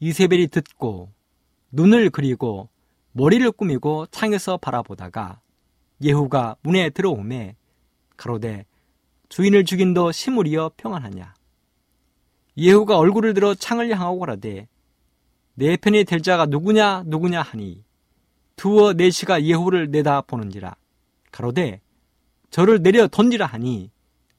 [0.00, 1.12] 이세벨이 듣고
[1.72, 2.70] 눈을 그리고
[3.12, 5.42] 머리를 꾸미고 창에서 바라보다가
[6.02, 7.56] 예후가 문에 들어오매
[8.16, 8.66] 가로되
[9.28, 11.34] 주인을 죽인 도 시물이여 평안하냐?
[12.56, 14.68] 예후가 얼굴을 들어 창을 향하고 가라되
[15.54, 17.84] 내 편이 될 자가 누구냐 누구냐 하니?
[18.56, 20.76] 두어 내시가 예후를 내다 보는지라.
[21.30, 21.80] 가로되
[22.50, 23.90] 저를 내려 던지라 하니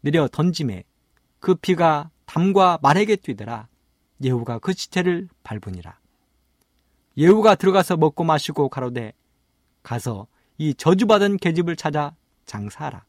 [0.01, 0.83] 내려 던짐에
[1.39, 3.67] 그 피가 담과 말에게 뛰더라.
[4.21, 5.97] 예후가 그 시체를 밟으니라.
[7.17, 9.13] 예후가 들어가서 먹고 마시고 가로되
[9.83, 10.27] 가서
[10.59, 12.13] 이 저주받은 계집을 찾아
[12.45, 13.05] 장사하라.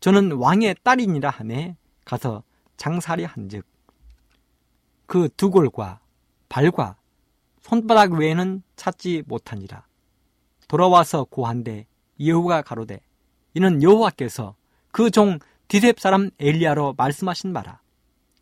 [0.00, 2.42] 저는 왕의 딸이니라 하매 가서
[2.76, 3.64] 장사리 한즉
[5.06, 6.00] 그 두골과
[6.48, 6.96] 발과
[7.62, 9.86] 손바닥 외에는 찾지 못하니라.
[10.66, 11.86] 돌아와서 고한데
[12.20, 13.00] 여호가 가로되
[13.54, 14.56] 이는 여호와께서
[14.90, 17.80] 그 종 디셉 사람 엘리야로 말씀하신 바라.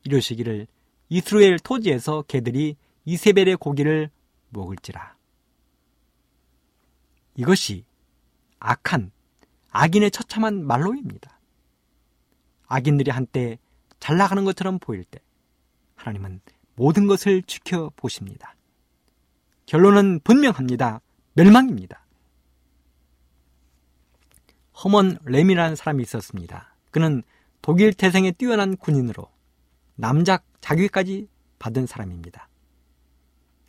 [0.04, 0.66] 이러시기를
[1.10, 4.08] 이스라엘 토지에서 개들이 이세벨의 고기를
[4.48, 5.14] 먹을지라.
[7.34, 7.84] 이것이
[8.60, 9.10] 악한
[9.70, 11.38] 악인의 처참한 말로입니다.
[12.66, 13.58] 악인들이 한때
[14.00, 15.20] 잘 나가는 것처럼 보일 때
[15.96, 16.40] 하나님은
[16.74, 18.54] 모든 것을 지켜보십니다.
[19.66, 21.00] 결론은 분명합니다.
[21.34, 22.06] 멸망입니다.
[24.82, 26.74] 허먼 렘이라는 사람이 있었습니다.
[26.90, 27.22] 그는
[27.62, 29.28] 독일 태생의 뛰어난 군인으로
[29.96, 32.48] 남작 자격까지 받은 사람입니다.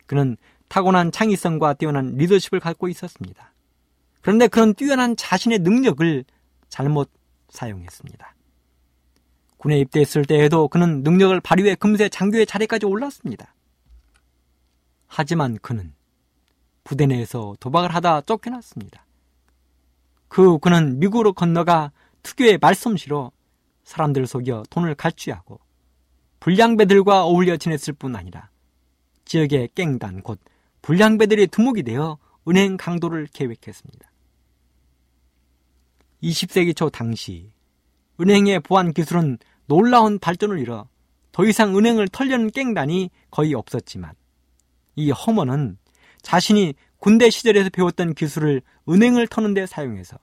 [0.06, 0.36] 그는
[0.68, 3.49] 타고난 창의성과 뛰어난 리더십을 갖고 있었습니다.
[4.20, 6.24] 그런데 그런 뛰어난 자신의 능력을
[6.68, 7.10] 잘못
[7.48, 8.34] 사용했습니다.
[9.56, 13.54] 군에 입대했을 때에도 그는 능력을 발휘해 금세 장교의 자리까지 올랐습니다.
[15.06, 15.92] 하지만 그는
[16.84, 19.04] 부대 내에서 도박을 하다 쫓겨났습니다.
[20.28, 23.32] 그 그는 미국으로 건너가 투교의 말솜씨로
[23.84, 25.60] 사람들 속여 돈을 갈취하고
[26.38, 28.48] 불량배들과 어울려 지냈을 뿐 아니라
[29.24, 30.40] 지역의 깽단 곧
[30.82, 34.09] 불량배들이 두목이 되어 은행 강도를 계획했습니다.
[36.22, 37.50] 20세기 초 당시
[38.20, 40.88] 은행의 보안 기술은 놀라운 발전을 이뤄
[41.32, 44.12] 더 이상 은행을 털려는 깽단이 거의 없었지만
[44.96, 45.78] 이 허먼은
[46.22, 50.18] 자신이 군대 시절에서 배웠던 기술을 은행을 터는 데 사용해서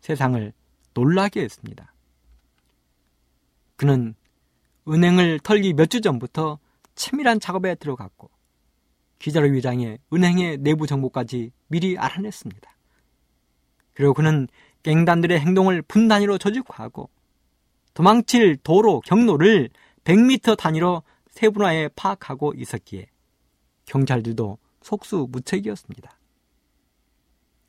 [0.00, 0.52] 세상을
[0.94, 1.92] 놀라게 했습니다.
[3.76, 4.14] 그는
[4.88, 6.58] 은행을 털기 몇 주 전부터
[6.94, 8.30] 치밀한 작업에 들어갔고
[9.18, 12.76] 기자로 위장해 은행의 내부 정보까지 미리 알아냈습니다.
[13.94, 14.48] 그리고 그는
[14.88, 17.10] 갱단들의 행동을 분 단위로 조직화하고
[17.92, 19.68] 도망칠 도로 경로를
[20.04, 23.06] 100m 단위로 세분화해 파악하고 있었기에
[23.84, 26.18] 경찰들도 속수무책이었습니다.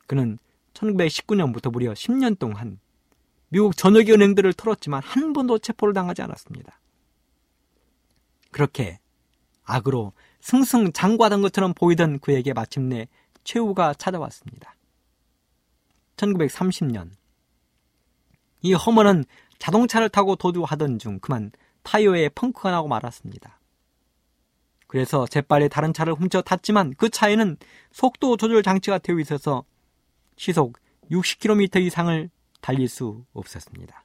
[0.06, 0.38] 그는
[0.72, 2.80] 1919년부터 무려 10년 동안
[3.50, 6.80] 미국 전역의 은행들을 털었지만 한 번도 체포를 당하지 않았습니다.
[8.50, 8.98] 그렇게
[9.64, 13.08] 악으로 승승장구하던 것처럼 보이던 그에게 마침내
[13.44, 14.74] 최후가 찾아왔습니다.
[16.20, 17.10] 1930년
[18.62, 19.24] 이 허먼은
[19.58, 21.52] 자동차를 타고 도주하던 중 그만
[21.82, 23.58] 타이어에 펑크가 나고 말았습니다.
[24.86, 27.56] 그래서 재빨리 다른 차를 훔쳐 탔지만 그 차에는
[27.92, 29.64] 속도 조절 장치가 되어 있어서
[30.36, 30.78] 시속
[31.10, 34.04] 60km 이상을 달릴 수 없었습니다.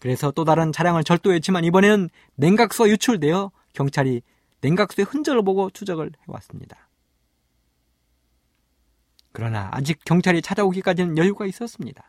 [0.00, 4.22] 그래서 또 다른 차량을 절도했지만 이번에는 냉각수가 유출되어 경찰이
[4.62, 6.88] 냉각수의 흔적을 보고 추적을 해왔습니다.
[9.32, 12.04] 그러나 아직 경찰이 찾아오기까지는 여유가 있었습니다.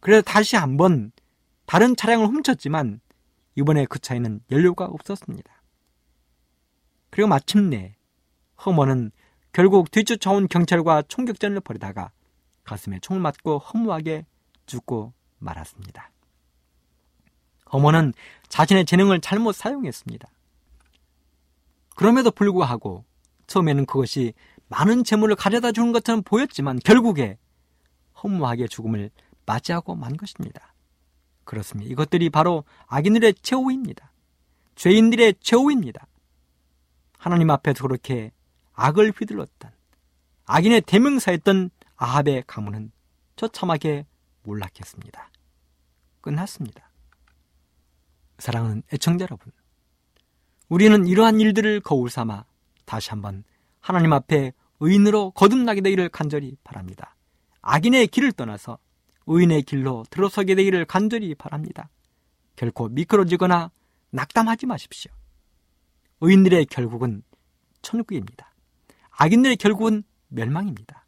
[0.00, 1.12] 그래서 다시 한번
[1.66, 3.00] 다른 차량을 훔쳤지만
[3.56, 5.62] 이번에 그 차에는 연료가 없었습니다.
[7.10, 7.96] 그리고 마침내
[8.64, 9.10] 허머는
[9.52, 12.10] 결국 뒤쫓아온 경찰과 총격전을 벌이다가
[12.64, 14.26] 가슴에 총을 맞고 허무하게
[14.66, 16.10] 죽고 말았습니다.
[17.64, 18.12] 어머는
[18.48, 20.28] 자신의 재능을 잘못 사용했습니다.
[21.94, 23.04] 그럼에도 불구하고
[23.46, 24.34] 처음에는 그것이
[24.68, 27.38] 많은 재물을 가져다 주는 것처럼 보였지만 결국에
[28.22, 29.10] 허무하게 죽음을
[29.44, 30.74] 맞이하고 만 것입니다.
[31.44, 31.90] 그렇습니다.
[31.90, 34.12] 이것들이 바로 악인들의 최후입니다.
[34.74, 36.06] 죄인들의 최후입니다.
[37.16, 38.32] 하나님 앞에서 그렇게
[38.74, 39.70] 악을 휘둘렀던
[40.44, 42.92] 악인의 대명사였던 아합의 가문은
[43.36, 44.06] 처참하게
[44.42, 45.30] 몰락했습니다.
[46.20, 46.90] 끝났습니다.
[48.38, 49.52] 사랑하는 애청자 여러분,
[50.68, 52.44] 우리는 이러한 일들을 거울 삼아
[52.84, 53.44] 다시 한번
[53.86, 57.14] 하나님 앞에 의인으로 거듭나게 되기를 간절히 바랍니다.
[57.62, 58.78] 악인의 길을 떠나서
[59.26, 61.88] 의인의 길로 들어서게 되기를 간절히 바랍니다.
[62.56, 63.70] 결코 미끄러지거나
[64.10, 65.12] 낙담하지 마십시오.
[66.20, 67.22] 의인들의 결국은
[67.80, 68.52] 천국입니다.
[69.12, 71.06] 악인들의 결국은 멸망입니다.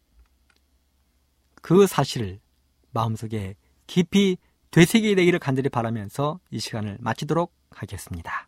[1.61, 2.39] 그 사실을
[2.93, 3.57] 마음속에
[3.89, 4.37] 깊이
[4.71, 8.48] 되새기게 되기를 간절히 바라면서 이 시간을 마치도록 하겠습니다.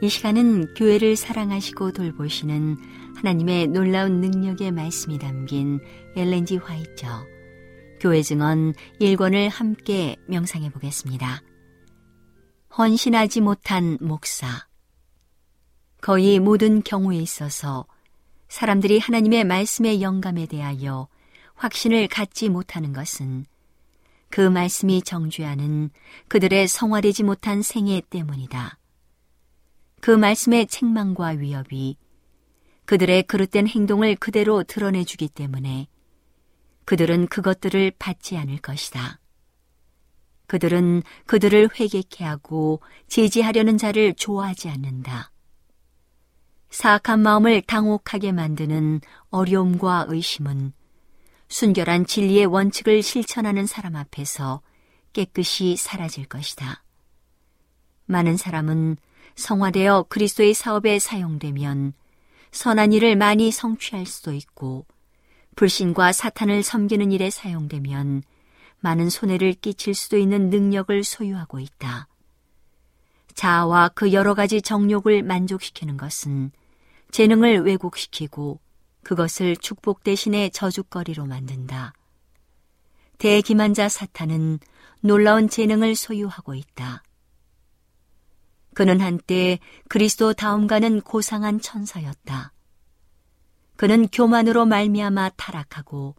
[0.00, 2.76] 이 시간은 교회를 사랑하시고 돌보시는
[3.16, 5.80] 하나님의 놀라운 능력의 말씀이 담긴
[6.14, 7.26] 엘렌지 화이처
[8.00, 11.42] 교회 증언 1권을 함께 명상해 보겠습니다.
[12.76, 14.68] 헌신하지 못한 목사
[16.00, 17.84] 거의 모든 경우에 있어서
[18.48, 21.08] 사람들이 하나님의 말씀의 영감에 대하여
[21.56, 23.46] 확신을 갖지 못하는 것은
[24.30, 25.90] 그 말씀이 정죄하는
[26.28, 28.77] 그들의 성화되지 못한 생애 때문이다.
[30.00, 31.96] 그 말씀의 책망과 위협이
[32.84, 35.88] 그들의 그릇된 행동을 그대로 드러내주기 때문에
[36.84, 39.20] 그들은 그것들을 받지 않을 것이다.
[40.46, 45.30] 그들은 그들을 회개케 하고 제지하려는 자를 좋아하지 않는다.
[46.70, 50.72] 사악한 마음을 당혹하게 만드는 어려움과 의심은
[51.48, 54.62] 순결한 진리의 원칙을 실천하는 사람 앞에서
[55.12, 56.82] 깨끗이 사라질 것이다.
[58.06, 58.96] 많은 사람은
[59.38, 61.92] 성화되어 그리스도의 사업에 사용되면
[62.50, 64.84] 선한 일을 많이 성취할 수도 있고
[65.54, 68.24] 불신과 사탄을 섬기는 일에 사용되면
[68.80, 72.08] 많은 손해를 끼칠 수도 있는 능력을 소유하고 있다.
[73.34, 76.50] 자아와 그 여러 가지 정욕을 만족시키는 것은
[77.12, 78.58] 재능을 왜곡시키고
[79.04, 81.92] 그것을 축복 대신에 저주거리로 만든다.
[83.18, 84.58] 대기만자 사탄은
[85.00, 87.04] 놀라운 재능을 소유하고 있다.
[88.78, 89.58] 그는 한때
[89.88, 92.52] 그리스도 다음가는 고상한 천사였다.
[93.74, 96.14] 그는 교만으로 말미암아 타락하고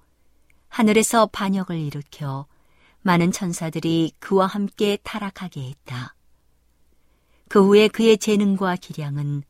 [0.68, 2.48] 하늘에서 반역을 일으켜
[3.00, 6.16] 많은 천사들이 그와 함께 타락하게 했다.
[7.48, 9.44] 그 후에 그의 재능과 기량은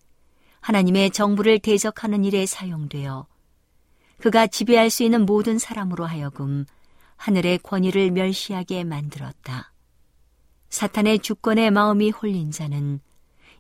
[0.62, 3.26] 하나님의 정부를 대적하는 일에 사용되어
[4.20, 6.64] 그가 지배할 수 있는 모든 사람으로 하여금
[7.16, 9.74] 하늘의 권위를 멸시하게 만들었다.
[10.70, 13.00] 사탄의 주권의 마음이 홀린 자는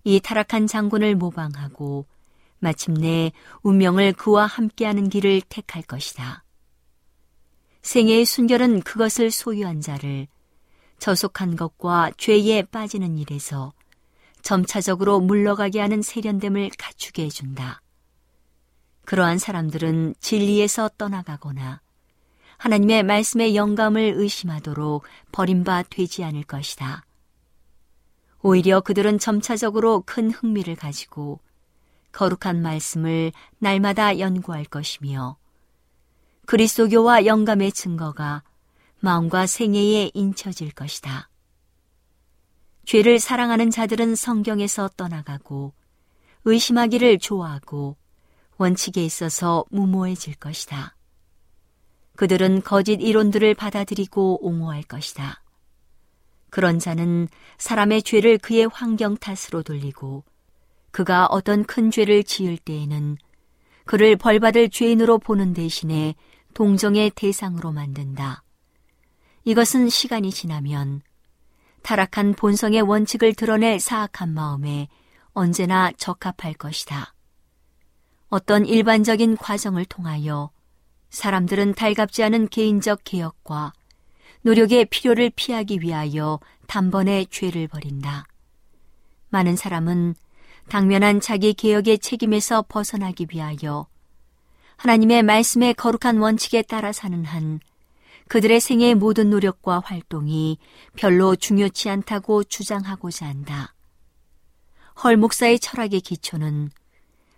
[0.04, 2.06] 이 타락한 장군을 모방하고
[2.60, 3.32] 마침내
[3.64, 6.44] 운명을 그와 함께하는 길을 택할 것이다.
[7.82, 10.28] 생애의 순결은 그것을 소유한 자를
[11.00, 13.74] 저속한 것과 죄에 빠지는 일에서
[14.42, 17.82] 점차적으로 물러가게 하는 세련됨을 갖추게 해준다.
[19.06, 21.82] 그러한 사람들은 진리에서 떠나가거나
[22.60, 27.06] 하나님의 말씀의 영감을 의심하도록 버림바 되지 않을 것이다.
[28.42, 31.40] 오히려 그들은 점차적으로 큰 흥미를 가지고
[32.12, 35.38] 거룩한 말씀을 날마다 연구할 것이며
[36.46, 38.44] 그리스도교와 영감의 증거가
[39.00, 41.30] 마음과 생애에 인쳐질 것이다.
[42.86, 45.74] 죄를 사랑하는 자들은 성경에서 떠나가고
[46.44, 47.96] 의심하기를 좋아하고
[48.58, 50.96] 원칙에 있어서 무모해질 것이다.
[52.20, 55.42] 그들은 거짓 이론들을 받아들이고 옹호할 것이다.
[56.50, 60.26] 그런 자는 사람의 죄를 그의 환경 탓으로 돌리고
[60.92, 63.16] 그가 어떤 큰 죄를 지을 때에는
[63.86, 66.16] 그를 벌받을 죄인으로 보는 대신에
[66.54, 68.44] 동정의 대상으로 만든다.
[69.46, 71.02] 이것은 시간이 지나면
[71.84, 74.90] 타락한 본성의 원칙을 드러낼 사악한 마음에
[75.32, 77.14] 언제나 적합할 것이다.
[78.28, 80.52] 어떤 일반적인 과정을 통하여
[81.10, 83.74] 사람들은 달갑지 않은 개인적 개혁과
[84.42, 88.26] 노력의 필요를 피하기 위하여 단번에 죄를 버린다.
[89.30, 90.16] 많은 사람은
[90.70, 93.88] 당면한 자기 개혁의 책임에서 벗어나기 위하여
[94.78, 97.60] 하나님의 말씀의 거룩한 원칙에 따라 사는 한
[98.30, 100.60] 그들의 생애의 모든 노력과 활동이
[100.96, 103.74] 별로 중요치 않다고 주장하고자 한다.
[105.04, 106.70] 헐 목사의 철학의 기초는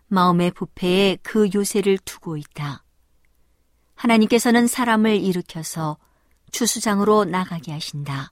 [0.07, 2.83] 마음의 부패에 그 요새를 두고 있다.
[4.01, 5.97] 하나님께서는 사람을 일으켜서
[6.51, 8.31] 추수장으로 나가게 하신다.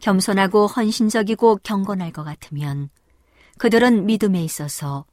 [0.00, 2.88] 겸손하고 헌신적이고 경건할 것 같으면
[3.58, 5.04] 그들은 믿음에 있어서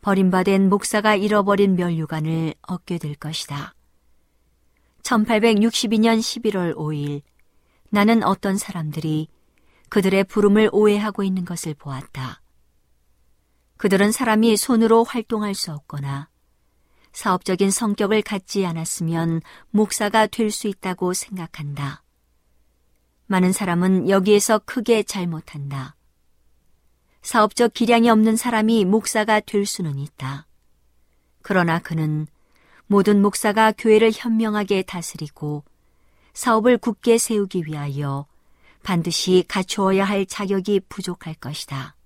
[0.00, 3.74] 버림받은 목사가 잃어버린 멸류관을 얻게 될 것이다.
[5.02, 7.20] 1862년 11월 5일
[7.90, 9.28] 나는 어떤 사람들이
[9.90, 12.40] 그들의 부름을 오해하고 있는 것을 보았다.
[13.76, 16.30] 그들은 사람이 손으로 활동할 수 없거나
[17.14, 19.40] 사업적인 성격을 갖지 않았으면
[19.70, 22.02] 목사가 될 수 있다고 생각한다.
[23.26, 25.96] 많은 사람은 여기에서 크게 잘못한다.
[27.22, 30.46] 사업적 기량이 없는 사람이 목사가 될 수는 있다.
[31.40, 32.26] 그러나 그는
[32.86, 35.64] 모든 목사가 교회를 현명하게 다스리고
[36.34, 38.26] 사업을 굳게 세우기 위하여
[38.82, 41.96] 반드시 갖추어야 할 자격이 부족할 것이다.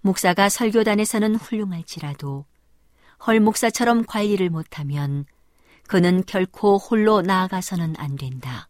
[0.00, 2.46] 목사가 설교단에서는 훌륭할지라도
[3.24, 5.26] 헐 목사처럼 관리를 못하면
[5.86, 8.68] 그는 결코 홀로 나아가서는 안 된다.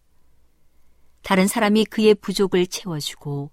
[1.23, 3.51] 다른 사람이 그의 부족을 채워주고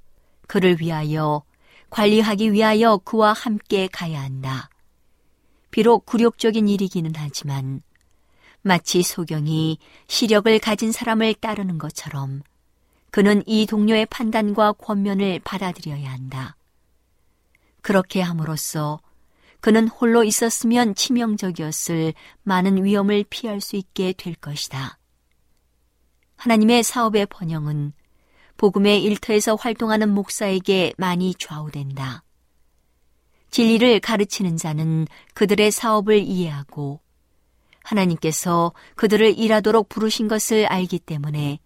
[0.48, 1.44] 그를 위하여
[1.90, 4.70] 관리하기 위하여 그와 함께 가야 한다.
[5.72, 7.82] 비록 굴욕적인 일이기는 하지만
[8.62, 9.78] 마치 소경이
[10.08, 12.42] 시력을 가진 사람을 따르는 것처럼
[13.12, 16.58] 그는 이 동료의 판단과 권면을 받아들여야 한다.
[17.82, 19.00] 그렇게 함으로써
[19.62, 24.98] 그는 홀로 있었으면 치명적이었을 많은 위험을 피할 수 있게 될 것이다.
[26.38, 27.94] 하나님의 사업의 번영은
[28.58, 32.24] 복음의 일터에서 활동하는 목사에게 많이 좌우된다.
[33.52, 37.02] 진리를 가르치는 자는 그들의 사업을 이해하고
[37.84, 41.60] 하나님께서 그들을 일하도록 부르신 것을 알기 때문에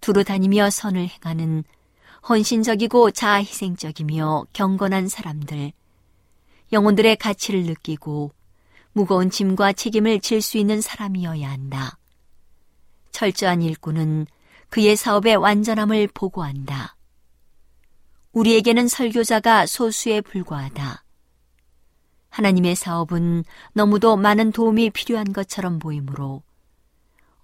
[0.00, 1.64] 두루 다니며 선을 행하는
[2.28, 5.72] 헌신적이고 자아희생적이며 경건한 사람들,
[6.72, 8.32] 영혼들의 가치를 느끼고
[8.92, 11.98] 무거운 짐과 책임을 질 수 있는 사람이어야 한다.
[13.10, 14.26] 철저한 일꾼은
[14.68, 16.96] 그의 사업의 완전함을 보고한다.
[18.32, 21.04] 우리에게는 설교자가 소수에 불과하다.
[22.30, 23.44] 하나님의 사업은
[23.74, 26.42] 너무도 많은 도움이 필요한 것처럼 보이므로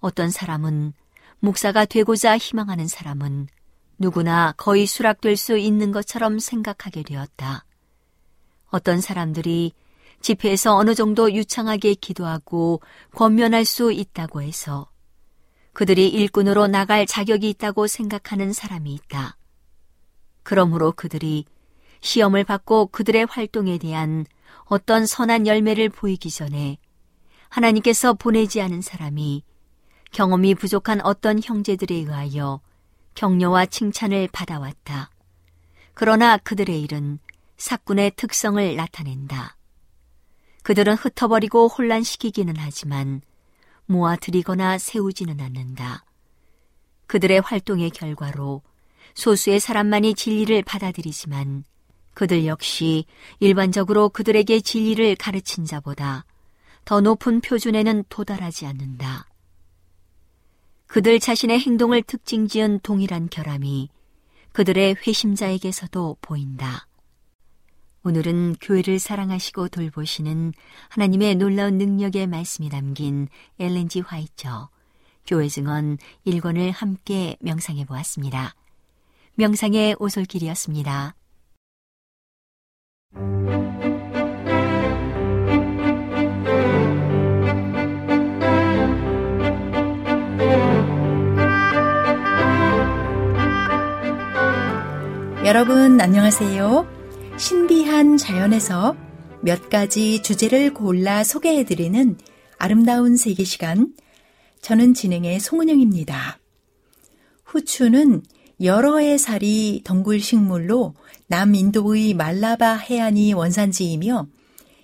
[0.01, 0.93] 어떤 사람은
[1.39, 3.47] 목사가 되고자 희망하는 사람은
[3.97, 7.63] 누구나 거의 수락될 수 있는 것처럼 생각하게 되었다.
[8.71, 9.73] 어떤 사람들이
[10.21, 12.81] 집회에서 어느 정도 유창하게 기도하고
[13.13, 14.89] 권면할 수 있다고 해서
[15.73, 19.37] 그들이 일꾼으로 나갈 자격이 있다고 생각하는 사람이 있다.
[20.43, 21.45] 그러므로 그들이
[22.01, 24.25] 시험을 받고 그들의 활동에 대한
[24.65, 26.77] 어떤 선한 열매를 보이기 전에
[27.49, 29.43] 하나님께서 보내지 않은 사람이
[30.11, 32.61] 경험이 부족한 어떤 형제들에 의하여
[33.15, 35.09] 격려와 칭찬을 받아왔다.
[35.93, 37.19] 그러나 그들의 일은
[37.61, 39.55] 사꾼의 특성을 나타낸다.
[40.63, 43.21] 그들은 흩어버리고 혼란시키기는 하지만
[43.85, 46.03] 모아들이거나 세우지는 않는다.
[47.05, 48.63] 그들의 활동의 결과로
[49.13, 51.63] 소수의 사람만이 진리를 받아들이지만
[52.15, 53.05] 그들 역시
[53.39, 56.25] 일반적으로 그들에게 진리를 가르친 자보다
[56.83, 59.27] 더 높은 표준에는 도달하지 않는다.
[60.87, 63.89] 그들 자신의 행동을 특징 지은 동일한 결함이
[64.51, 66.87] 그들의 회심자에게서도 보인다.
[68.03, 70.53] 오늘은 교회를 사랑하시고 돌보시는
[70.89, 73.27] 하나님의 놀라운 능력의 말씀이 담긴
[73.59, 74.69] 엘렌지 화이처
[75.27, 78.55] 교회 증언 1권을 함께 명상해 보았습니다.
[79.35, 81.15] 명상의 오솔길이었습니다.
[95.45, 97.00] 여러분 안녕하세요.
[97.41, 98.95] 신비한 자연에서
[99.41, 102.19] 몇 가지 주제를 골라 소개해드리는
[102.59, 103.95] 아름다운 세계 시간.
[104.61, 106.37] 저는 진행의 송은영입니다.
[107.45, 108.21] 후추는
[108.61, 110.93] 여러 해 살이 덩굴 식물로
[111.29, 114.27] 남인도의 말라바 해안이 원산지이며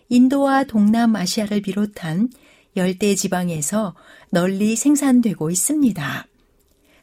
[0.10, 2.32] 인도와 동남아시아를 비롯한
[2.76, 3.94] 열대 지방에서
[4.32, 6.28] 널리 생산되고 있습니다.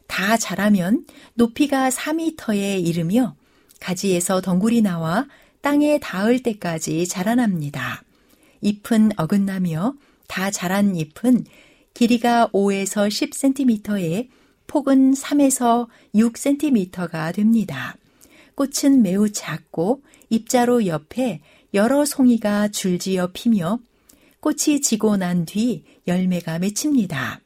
[0.07, 3.37] 다 자라면 높이가 4미터에 이르며
[3.79, 5.27] 가지에서 덩굴이 나와
[5.65, 8.03] 땅에 닿을 때까지 자라납니다.
[8.61, 9.95] 잎은 어긋나며
[10.27, 11.43] 다 자란 잎은
[11.95, 14.27] 길이가 5에서 10cm에
[14.67, 17.97] 폭은 3에서 6cm가 됩니다.
[18.53, 21.41] 꽃은 매우 작고 입자로 옆에
[21.73, 23.79] 여러 송이가 줄지어 피며
[24.41, 27.41] 꽃이 지고 난 뒤 열매가 맺힙니다.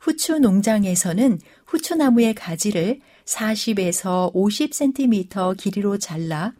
[0.00, 6.52] 후추 농장에서는 후추나무의 가지를 40에서 50cm 길이로 잘라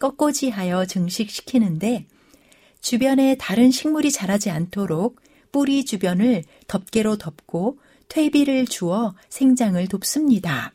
[0.00, 2.06] 꺾고지하여 증식시키는데
[2.80, 5.20] 주변에 다른 식물이 자라지 않도록
[5.52, 7.78] 뿌리 주변을 덮개로 덮고
[8.08, 10.72] 퇴비를 주어 생장을 돕습니다.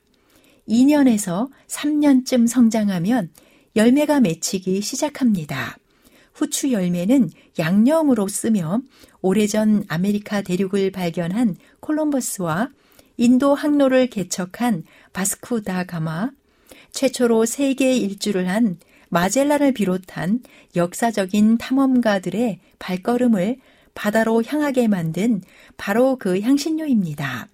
[0.69, 3.32] 2년에서 3년쯤 성장하면
[3.76, 5.78] 열매가 맺히기 시작합니다.
[6.34, 8.82] 후추 열매는 양념으로 쓰며
[9.21, 12.69] 오래전 아메리카 대륙을 발견한 콜럼버스와
[13.17, 16.32] 인도 항로를 개척한 바스쿠 다 가마,
[16.91, 18.78] 최초로 세계 일주를 한
[19.16, 20.41] 마젤란을 비롯한
[20.76, 23.55] 역사적인 탐험가들의 발걸음을
[23.93, 25.41] 바다로 향하게 만든
[25.78, 27.47] 바로 그 향신료입니다.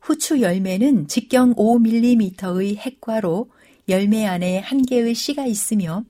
[0.00, 3.50] 후추 열매는 직경 5mm의 핵과로
[3.88, 6.04] 열매 안에 한 개의 씨가 있으며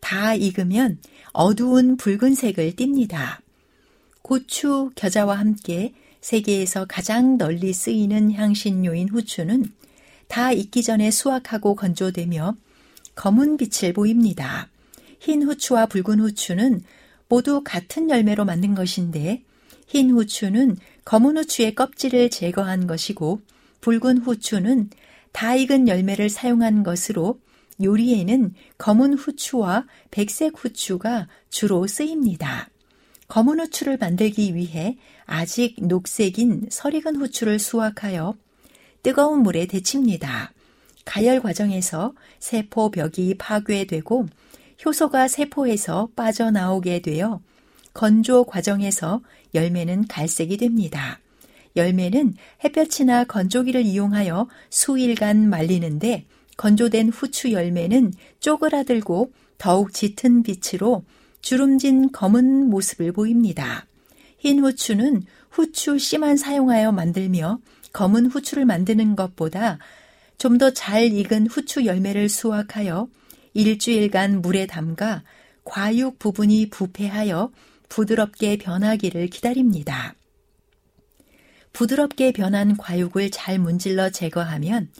[0.00, 0.98] 다 익으면
[1.32, 3.38] 어두운 붉은색을 띱니다.
[4.22, 9.66] 고추, 겨자와 함께 세계에서 가장 널리 쓰이는 향신료인 후추는
[10.26, 12.56] 다 익기 전에 수확하고 건조되며
[13.14, 14.68] 검은 빛을 보입니다.
[15.20, 16.82] 흰 후추와 붉은 후추는
[17.28, 19.42] 모두 같은 열매로 만든 것인데
[19.86, 23.40] 흰 후추는 검은 후추의 껍질을 제거한 것이고
[23.80, 24.90] 붉은 후추는
[25.32, 27.40] 다 익은 열매를 사용한 것으로
[27.82, 32.70] 요리에는 검은 후추와 백색 후추가 주로 쓰입니다.
[33.28, 34.96] 검은 후추를 만들기 위해
[35.26, 38.36] 아직 녹색인 설익은 후추를 수확하여
[39.02, 40.53] 뜨거운 물에 데칩니다.
[41.04, 44.26] 가열 과정에서 세포벽이 파괴되고
[44.84, 47.40] 효소가 세포에서 빠져나오게 되어
[47.92, 49.22] 건조 과정에서
[49.54, 51.20] 열매는 갈색이 됩니다.
[51.76, 52.34] 열매는
[52.64, 56.26] 햇볕이나 건조기를 이용하여 수일간 말리는데
[56.56, 61.04] 건조된 후추 열매는 쪼그라들고 더욱 짙은 빛으로
[61.40, 63.86] 주름진 검은 모습을 보입니다.
[64.38, 67.58] 흰 후추는 후추 씨만 사용하여 만들며
[67.92, 69.78] 검은 후추를 만드는 것보다
[70.38, 73.08] 좀 더 잘 익은 후추 열매를 수확하여
[73.54, 75.22] 일주일간 물에 담가
[75.64, 77.50] 과육 부분이 부패하여
[77.88, 80.14] 부드럽게 변하기를 기다립니다.
[81.72, 84.90] 부드럽게 변한 과육을 잘 문질러 제거하면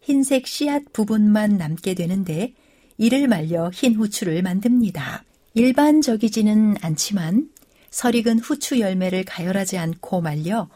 [0.00, 2.54] 흰색 씨앗 부분만 남게 되는데
[2.98, 5.24] 이를 말려 흰 후추를 만듭니다.
[5.54, 7.48] 일반적이지는 않지만
[7.90, 10.68] 설익은 후추 열매를 가열하지 않고 말려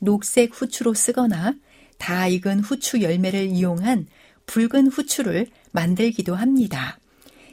[0.00, 1.54] 녹색 후추로 쓰거나
[2.02, 4.08] 다 익은 후추 열매를 이용한
[4.46, 6.98] 붉은 후추를 만들기도 합니다.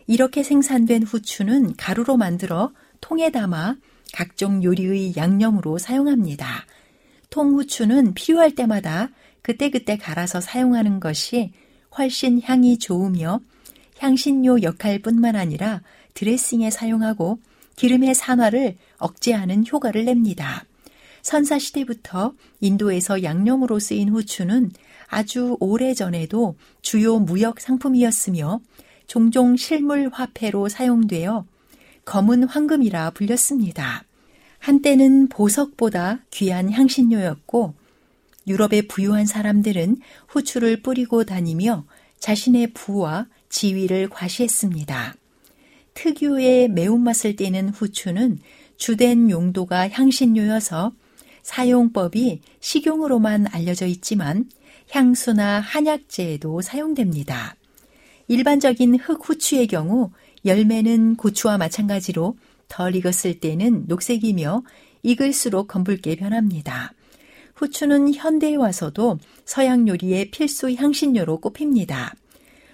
[0.08, 3.76] 이렇게 생산된 후추는 가루로 만들어 통에 담아
[4.12, 6.66] 각종 요리의 양념으로 사용합니다.
[7.30, 9.12] 통후추는 필요할 때마다
[9.44, 11.54] 그때그때 갈아서 사용하는 것이
[11.96, 13.42] 훨씬 향이 좋으며
[14.00, 15.84] 향신료 역할뿐만 아니라
[16.16, 17.38] 드레싱에 사용하고
[17.76, 20.66] 기름의 산화를 억제하는 효과를 냅니다.
[21.22, 24.72] 선사시대부터 인도에서 양념으로 쓰인 후추는
[25.08, 28.62] 아주 오래 전에도 주요 무역 상품이었으며
[29.08, 31.46] 종종 실물 화폐로 사용되어
[32.06, 34.04] 검은 황금이라 불렸습니다.
[34.60, 37.74] 한때는 보석보다 귀한 향신료였고
[38.48, 39.98] 유럽의 부유한 사람들은
[40.28, 41.86] 후추를 뿌리고 다니며
[42.20, 45.16] 자신의 부와 지위를 과시했습니다.
[45.94, 48.40] 특유의 매운맛을 띠는 후추는
[48.78, 50.94] 주된 용도가 향신료여서
[51.50, 54.48] 사용법이 식용으로만 알려져 있지만
[54.92, 57.56] 향수나 한약재에도 사용됩니다.
[58.28, 60.12] 일반적인 흑후추의 경우
[60.46, 62.38] 열매는 고추와 마찬가지로
[62.68, 64.62] 덜 익었을 때는 녹색이며
[65.02, 66.94] 익을수록 검붉게 변합니다.
[67.56, 72.14] 후추는 현대에 와서도 서양 요리의 필수 향신료로 꼽힙니다.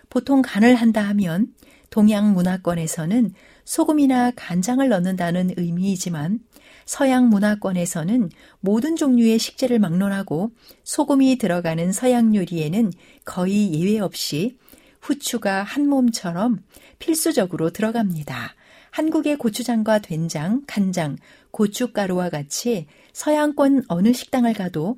[0.10, 1.48] 보통 간을 한다 하면
[1.90, 6.40] 동양 문화권에서는 소금이나 간장을 넣는다는 의미이지만
[6.86, 8.30] 서양 문화권에서는
[8.60, 10.52] 모든 종류의 식재를 막론하고
[10.84, 12.92] 소금이 들어가는 서양 요리에는
[13.26, 14.58] 거의 예외 없이
[15.02, 16.60] 후추가 한 몸처럼
[17.00, 18.56] 필수적으로 들어갑니다.
[18.92, 21.18] 한국의 고추장과 된장, 간장,
[21.52, 24.98] 고춧가루와 같이 서양권 어느 식당을 가도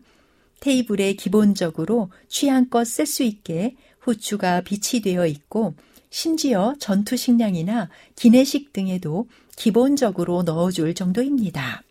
[0.60, 5.74] 테이블에 기본적으로 취향껏 쓸 수 있게 후추가 비치되어 있고
[6.10, 9.28] 심지어 전투 식량이나 기내식 등에도
[9.58, 11.84] 기본적으로 넣어줄 정도입니다.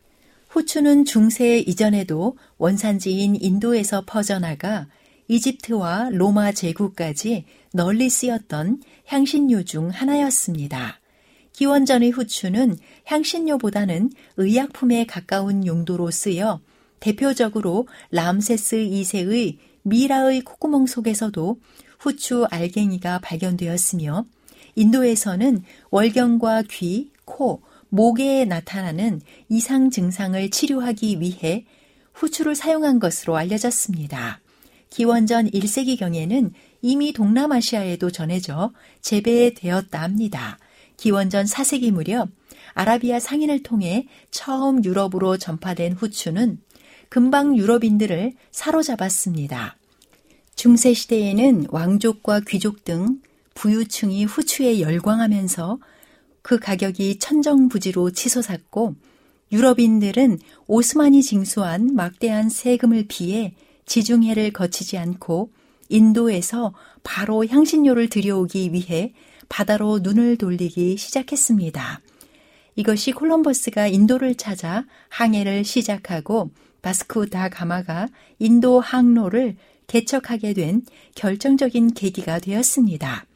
[0.48, 4.86] 후추는 중세 이전에도 원산지인 인도에서 퍼져나가
[5.28, 11.00] 이집트와 로마 제국까지 널리 쓰였던 향신료 중 하나였습니다.
[11.52, 16.60] 기원전의 후추는 향신료보다는 의약품에 가까운 용도로 쓰여
[17.00, 21.58] 대표적으로 람세스 2세의 미라의 콧구멍 속에서도
[21.98, 24.24] 후추 알갱이가 발견되었으며
[24.76, 27.60] 인도에서는 월경과 귀, 코,
[27.90, 29.20] 목에 나타나는
[29.50, 31.66] 이상 증상을 치료하기 위해
[32.14, 34.40] 후추를 사용한 것으로 알려졌습니다.
[34.88, 38.72] 기원전 1세기경에는 이미 동남아시아에도 전해져
[39.02, 40.58] 재배되었다 합니다.
[40.96, 42.30] 기원전 4세기 무렵
[42.74, 46.60] 아라비아 상인을 통해 처음 유럽으로 전파된 후추는
[47.08, 49.76] 금방 유럽인들을 사로잡았습니다.
[50.54, 53.20] 중세시대에는 왕족과 귀족 등
[53.54, 55.78] 부유층이 후추에 열광하면서
[56.46, 58.94] 그 가격이 천정부지로 치솟았고
[59.50, 60.38] 유럽인들은
[60.68, 63.52] 오스만이 징수한 막대한 세금을 피해
[63.86, 65.50] 지중해를 거치지 않고
[65.88, 66.72] 인도에서
[67.02, 69.12] 바로 향신료를 들여오기 위해
[69.48, 72.00] 바다로 눈을 돌리기 시작했습니다.
[72.76, 78.06] 이것이 콜럼버스가 인도를 찾아 항해를 시작하고 바스쿠 다 가마가
[78.38, 79.56] 인도 항로를
[79.88, 80.82] 개척하게 된
[81.16, 83.26] 결정적인 계기가 되었습니다.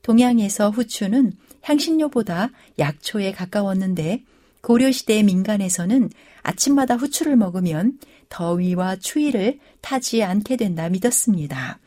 [0.00, 1.34] 동양에서 후추는
[1.64, 4.22] 향신료보다 약초에 가까웠는데
[4.60, 6.10] 고려시대 민간에서는
[6.42, 7.98] 아침마다 후추를 먹으면
[8.28, 11.78] 더위와 추위를 타지 않게 된다 믿었습니다.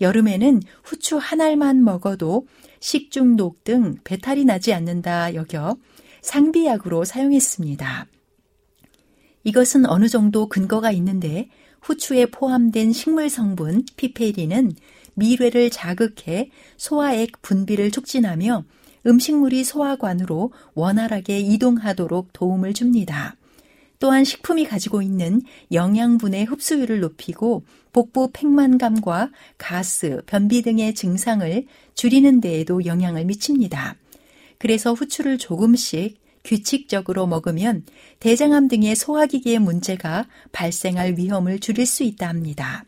[0.00, 2.46] 여름에는 후추 한 알만 먹어도
[2.80, 5.76] 식중독 등 배탈이 나지 않는다 여겨
[6.22, 8.06] 상비약으로 사용했습니다.
[9.44, 11.48] 이것은 어느 정도 근거가 있는데
[11.80, 14.72] 후추에 포함된 식물 성분 피페리는
[15.14, 18.64] 미뢰를 자극해 소화액 분비를 촉진하며
[19.06, 23.36] 음식물이 소화관으로 원활하게 이동하도록 도움을 줍니다.
[23.98, 25.42] 또한 식품이 가지고 있는
[25.72, 33.96] 영양분의 흡수율을 높이고 복부 팽만감과 가스, 변비 등의 증상을 줄이는 데에도 영향을 미칩니다.
[34.58, 37.84] 그래서 후추를 조금씩 규칙적으로 먹으면
[38.20, 42.84] 대장암 등의 소화기기의 문제가 발생할 위험을 줄일 수 있다 합니다.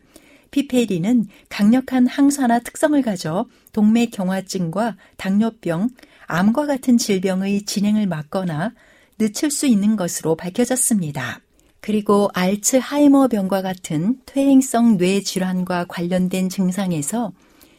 [0.51, 5.89] 피페리는 강력한 항산화 특성을 가져 동맥경화증과 당뇨병,
[6.27, 8.73] 암과 같은 질병의 진행을 막거나
[9.17, 11.41] 늦출 수 있는 것으로 밝혀졌습니다.
[11.79, 17.31] 그리고 알츠하이머병과 같은 퇴행성 뇌 질환과 관련된 증상에서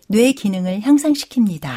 [0.09, 1.71] 뇌 기능을 향상시킵니다.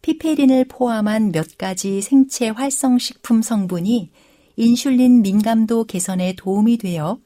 [0.00, 4.10] 피페린을 포함한 몇 가지 생체 활성 식품 성분이
[4.56, 7.18] 인슐린 민감도 개선에 도움이 되어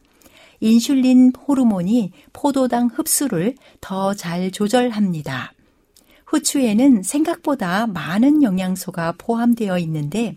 [0.60, 5.52] 인슐린 호르몬이 포도당 흡수를 더 잘 조절합니다.
[6.26, 10.36] 후추에는 생각보다 많은 영양소가 포함되어 있는데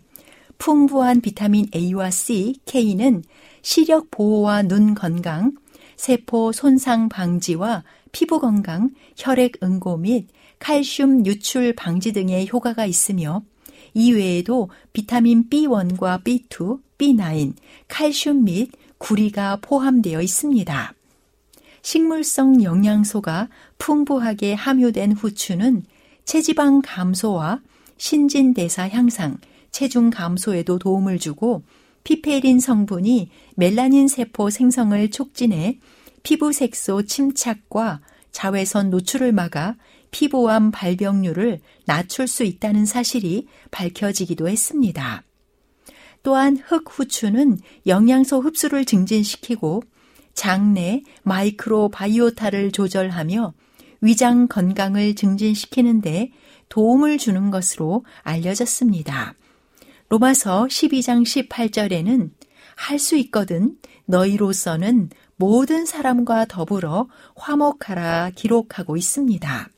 [0.58, 3.24] 풍부한 비타민 A와 C, K는
[3.62, 5.54] 시력 보호와 눈 건강,
[5.96, 10.28] 세포 손상 방지와 피부 건강, 혈액 응고 및
[10.60, 13.42] 칼슘 유출 방지 등의 효과가 있으며
[13.94, 17.54] 이외에도 비타민 B1과 B2, B9,
[17.88, 20.94] 칼슘 및 구리가 포함되어 있습니다.
[21.82, 25.84] 식물성 영양소가 풍부하게 함유된 후추는
[26.26, 27.62] 체지방 감소와
[27.98, 29.38] 신진대사 향상,
[29.72, 31.64] 체중 감소에도 도움을 주고
[32.04, 35.80] 피페린 성분이 멜라닌 세포 생성을 촉진해
[36.24, 39.76] 피부 색소 침착과 자외선 노출을 막아
[40.12, 45.24] 피부암 발병률을 낮출 수 있다는 사실이 밝혀지기도 했습니다.
[46.24, 47.58] 또한 흑후추는
[47.88, 49.84] 영양소 흡수를 증진시키고
[50.34, 53.54] 장내 마이크로바이오타를 조절하며
[54.02, 56.32] 위장 건강을 증진시키는데
[56.70, 59.36] 도움을 주는 것으로 알려졌습니다.
[60.10, 62.32] 로마서 12장 18절에는
[62.76, 69.70] 할 수 있거든 너희로서는 모든 사람과 더불어 화목하라 기록하고 있습니다.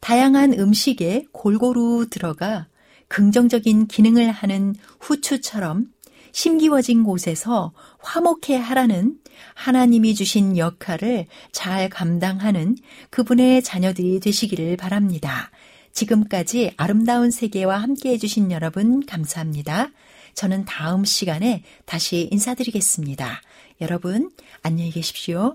[0.00, 2.68] 다양한 음식에 골고루 들어가
[3.14, 5.86] 긍정적인 기능을 하는 후추처럼
[6.32, 9.18] 심기워진 곳에서 화목해 하라는
[9.54, 12.74] 하나님이 주신 역할을 잘 감당하는
[13.10, 15.52] 그분의 자녀들이 되시기를 바랍니다.
[15.92, 19.90] 지금까지 아름다운 세계와 함께 해주신 여러분 감사합니다.
[20.34, 23.42] 저는 다음 시간에 다시 인사드리겠습니다.
[23.80, 24.32] 여러분,
[24.64, 25.54] 안녕히 계십시오.